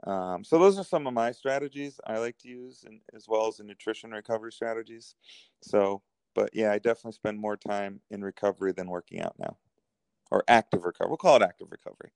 Um, 0.05 0.43
so 0.43 0.59
those 0.59 0.79
are 0.79 0.85
some 0.85 1.07
of 1.07 1.15
my 1.15 1.31
strategies 1.33 2.01
I 2.07 2.19
like 2.19 2.39
to 2.39 2.49
use, 2.49 2.85
and 2.85 3.01
as 3.15 3.27
well 3.29 3.47
as 3.47 3.57
the 3.57 3.65
nutrition 3.65 4.11
recovery 4.11 4.53
strategies. 4.53 5.15
So, 5.63 6.03
but 6.35 6.51
yeah, 6.53 6.73
I 6.73 6.79
definitely 6.79 7.13
spend 7.13 7.39
more 7.39 7.57
time 7.57 8.01
in 8.11 8.25
recovery 8.25 8.73
than 8.73 8.89
working 8.89 9.21
out 9.21 9.35
now, 9.39 9.57
or 10.31 10.43
active 10.49 10.85
recovery. 10.85 11.11
We'll 11.11 11.19
call 11.19 11.37
it 11.37 11.43
active 11.43 11.69
recovery. 11.71 12.11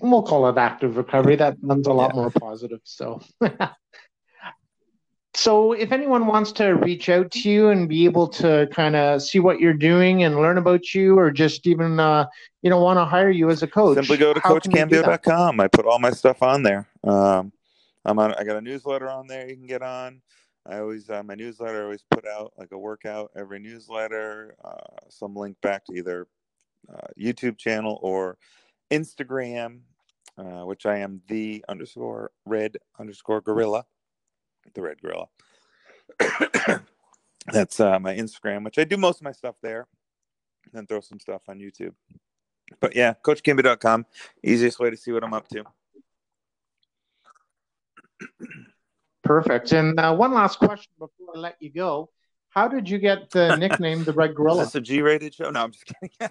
we'll 0.00 0.22
call 0.22 0.48
it 0.48 0.58
active 0.58 0.96
recovery. 0.96 1.36
That 1.36 1.56
sounds 1.66 1.86
a 1.86 1.92
lot 1.92 2.10
Yeah. 2.14 2.20
more 2.20 2.30
positive. 2.30 2.80
So, 2.84 3.20
so 5.38 5.72
if 5.72 5.92
anyone 5.92 6.26
wants 6.26 6.50
to 6.50 6.70
reach 6.70 7.08
out 7.08 7.30
to 7.30 7.48
you 7.48 7.68
and 7.68 7.88
be 7.88 8.04
able 8.04 8.26
to 8.26 8.68
kind 8.72 8.96
of 8.96 9.22
see 9.22 9.38
what 9.38 9.60
you're 9.60 9.72
doing 9.72 10.24
and 10.24 10.34
learn 10.36 10.58
about 10.58 10.94
you, 10.94 11.16
or 11.16 11.30
just 11.30 11.64
even 11.64 12.00
uh, 12.00 12.26
you 12.62 12.68
know 12.68 12.82
want 12.82 12.98
to 12.98 13.04
hire 13.04 13.30
you 13.30 13.48
as 13.48 13.62
a 13.62 13.68
coach, 13.68 13.94
Simply 13.94 14.16
go 14.16 14.34
to 14.34 14.40
how 14.40 14.58
can 14.58 14.72
they 14.72 14.84
do 14.84 15.00
that? 15.02 15.22
coachcambio.com. 15.22 15.60
I 15.60 15.68
put 15.68 15.86
all 15.86 16.00
my 16.00 16.10
stuff 16.10 16.42
on 16.42 16.64
there. 16.64 16.88
Um, 17.04 17.52
I'm 18.04 18.18
on. 18.18 18.34
I 18.34 18.42
got 18.42 18.56
a 18.56 18.60
newsletter 18.60 19.08
on 19.08 19.28
there 19.28 19.48
you 19.48 19.54
can 19.54 19.66
get 19.66 19.80
on. 19.80 20.20
I 20.66 20.80
always 20.80 21.08
uh, 21.08 21.22
my 21.22 21.36
newsletter 21.36 21.82
I 21.82 21.84
always 21.84 22.04
put 22.10 22.26
out 22.26 22.52
like 22.58 22.72
a 22.72 22.78
workout 22.78 23.30
every 23.36 23.60
newsletter. 23.60 24.56
Uh, 24.64 24.96
some 25.08 25.36
link 25.36 25.56
back 25.62 25.84
to 25.84 25.94
either 25.94 26.26
uh, 26.92 27.06
YouTube 27.16 27.58
channel 27.58 28.00
or 28.02 28.38
Instagram, 28.90 29.82
uh, 30.36 30.64
which 30.66 30.84
I 30.84 30.98
am 30.98 31.22
the 31.28 31.64
underscore 31.68 32.32
red 32.44 32.76
underscore 32.98 33.40
gorilla, 33.40 33.84
the 34.74 34.82
red 34.82 35.00
gorilla. 35.00 35.28
That's 37.52 37.80
uh, 37.80 37.98
my 37.98 38.14
Instagram, 38.14 38.64
which 38.64 38.78
I 38.78 38.84
do 38.84 38.96
most 38.96 39.20
of 39.20 39.24
my 39.24 39.32
stuff 39.32 39.56
there, 39.62 39.86
and 40.64 40.72
then 40.72 40.86
throw 40.86 41.00
some 41.00 41.20
stuff 41.20 41.42
on 41.48 41.58
YouTube. 41.58 41.94
But 42.80 42.94
yeah, 42.94 43.14
coachcambio.com, 43.24 44.06
easiest 44.42 44.78
way 44.78 44.90
to 44.90 44.96
see 44.96 45.12
what 45.12 45.24
I'm 45.24 45.32
up 45.32 45.48
to. 45.48 45.64
Perfect. 49.22 49.72
And 49.72 49.98
uh, 49.98 50.14
one 50.14 50.32
last 50.32 50.58
question 50.58 50.90
before 50.98 51.36
I 51.36 51.38
let 51.38 51.56
you 51.60 51.70
go: 51.70 52.10
How 52.50 52.68
did 52.68 52.88
you 52.88 52.98
get 52.98 53.30
the 53.30 53.56
nickname 53.58 54.04
the 54.04 54.12
Red 54.12 54.30
Is 54.30 54.36
Gorilla? 54.36 54.64
this 54.64 54.74
a 54.74 54.80
G-rated 54.80 55.34
show? 55.34 55.50
No, 55.50 55.62
I'm 55.64 55.72
just 55.72 55.84
kidding. 55.86 56.30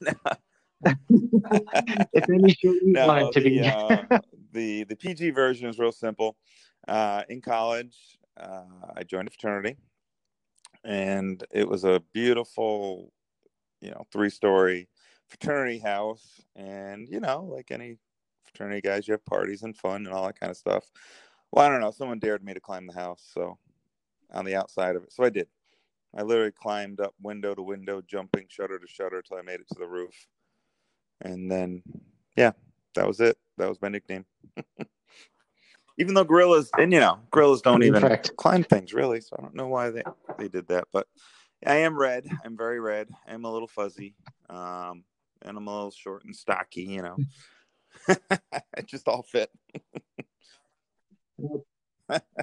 no, 0.00 0.12
if 2.12 2.28
any 2.30 2.54
show 2.54 2.72
you 2.72 2.80
no, 2.84 3.06
want 3.06 3.28
it 3.28 3.32
to 3.32 3.40
the, 3.40 3.50
be. 3.50 3.60
uh, 3.60 4.18
the 4.52 4.84
the 4.84 4.96
PG 4.96 5.30
version 5.30 5.68
is 5.68 5.78
real 5.78 5.92
simple. 5.92 6.36
Uh, 6.90 7.22
in 7.28 7.40
college, 7.40 8.18
uh, 8.36 8.64
I 8.96 9.04
joined 9.04 9.28
a 9.28 9.30
fraternity, 9.30 9.76
and 10.84 11.44
it 11.52 11.68
was 11.68 11.84
a 11.84 12.02
beautiful, 12.12 13.12
you 13.80 13.92
know, 13.92 14.04
three-story 14.12 14.88
fraternity 15.28 15.78
house. 15.78 16.40
And 16.56 17.08
you 17.08 17.20
know, 17.20 17.44
like 17.44 17.70
any 17.70 17.98
fraternity 18.44 18.80
guys, 18.80 19.06
you 19.06 19.12
have 19.12 19.24
parties 19.24 19.62
and 19.62 19.76
fun 19.76 20.04
and 20.04 20.08
all 20.08 20.26
that 20.26 20.40
kind 20.40 20.50
of 20.50 20.56
stuff. 20.56 20.90
Well, 21.52 21.64
I 21.64 21.68
don't 21.68 21.80
know. 21.80 21.92
Someone 21.92 22.18
dared 22.18 22.44
me 22.44 22.54
to 22.54 22.60
climb 22.60 22.88
the 22.88 22.92
house, 22.92 23.22
so 23.32 23.56
on 24.32 24.44
the 24.44 24.56
outside 24.56 24.96
of 24.96 25.04
it, 25.04 25.12
so 25.12 25.22
I 25.22 25.30
did. 25.30 25.46
I 26.12 26.22
literally 26.22 26.50
climbed 26.50 26.98
up 26.98 27.14
window 27.22 27.54
to 27.54 27.62
window, 27.62 28.02
jumping 28.04 28.46
shutter 28.48 28.80
to 28.80 28.86
shutter 28.88 29.22
till 29.22 29.36
I 29.36 29.42
made 29.42 29.60
it 29.60 29.68
to 29.68 29.78
the 29.78 29.86
roof. 29.86 30.26
And 31.20 31.48
then, 31.48 31.84
yeah, 32.36 32.50
that 32.96 33.06
was 33.06 33.20
it. 33.20 33.38
That 33.58 33.68
was 33.68 33.80
my 33.80 33.90
nickname. 33.90 34.24
even 36.00 36.14
though 36.14 36.24
gorillas, 36.24 36.70
and 36.78 36.92
you 36.92 36.98
know, 36.98 37.18
gorillas 37.30 37.60
don't 37.60 37.82
even 37.82 38.00
Perfect. 38.00 38.34
climb 38.36 38.64
things 38.64 38.94
really, 38.94 39.20
so 39.20 39.36
I 39.38 39.42
don't 39.42 39.54
know 39.54 39.68
why 39.68 39.90
they 39.90 40.02
they 40.38 40.48
did 40.48 40.66
that. 40.68 40.88
But 40.92 41.06
I 41.64 41.76
am 41.76 41.96
red. 41.96 42.26
I'm 42.42 42.56
very 42.56 42.80
red. 42.80 43.08
I'm 43.28 43.44
a 43.44 43.52
little 43.52 43.68
fuzzy, 43.68 44.16
um, 44.48 45.04
and 45.42 45.58
I'm 45.58 45.68
a 45.68 45.74
little 45.74 45.90
short 45.90 46.24
and 46.24 46.34
stocky. 46.34 46.84
You 46.84 47.02
know, 47.02 47.16
it 48.08 48.86
just 48.86 49.08
all 49.08 49.22
fit. 49.22 49.50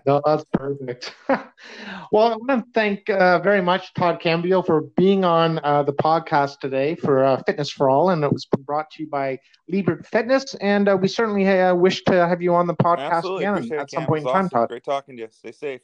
No, 0.06 0.22
that's 0.26 0.46
perfect. 0.54 1.14
well, 1.30 2.32
I 2.32 2.36
want 2.36 2.50
to 2.50 2.64
thank 2.74 3.10
uh, 3.10 3.40
very 3.40 3.62
much 3.62 3.94
Todd 3.94 4.20
Cambio 4.20 4.62
for 4.62 4.82
being 4.96 5.26
on 5.26 5.60
uh, 5.64 5.84
the 5.84 5.94
podcast 5.94 6.60
today 6.60 6.96
for 6.96 7.24
uh, 7.24 7.42
Fitness 7.46 7.70
for 7.70 7.90
All, 7.90 8.10
and 8.10 8.24
it 8.24 8.32
was 8.32 8.46
brought 8.46 8.90
to 8.92 9.04
you 9.04 9.10
by 9.10 9.40
Lebert 9.72 10.06
Fitness. 10.06 10.56
And 10.56 10.88
uh, 10.88 10.98
we 11.00 11.08
certainly 11.08 11.48
uh, 11.48 11.76
wish 11.76 12.04
to 12.06 12.14
have 12.28 12.42
you 12.42 12.56
on 12.56 12.68
the 12.68 12.76
podcast 12.76 13.12
Absolutely, 13.12 13.44
again 13.44 13.56
appreciate 13.56 13.80
at 13.80 13.92
some 13.92 14.06
point 14.06 14.22
in 14.22 14.28
time, 14.28 14.46
awesome. 14.46 14.50
Todd. 14.60 14.70
Great 14.70 14.84
talking 14.84 15.16
to 15.18 15.24
you. 15.24 15.28
Stay 15.32 15.52
safe. 15.52 15.82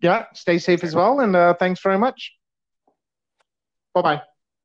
Yeah, 0.00 0.24
stay 0.34 0.58
safe 0.58 0.82
as 0.82 0.96
well, 0.96 1.20
and 1.20 1.36
uh, 1.36 1.54
thanks 1.54 1.80
very 1.80 1.98
much. 1.98 2.32
Bye 3.94 4.02
bye. 4.02 4.22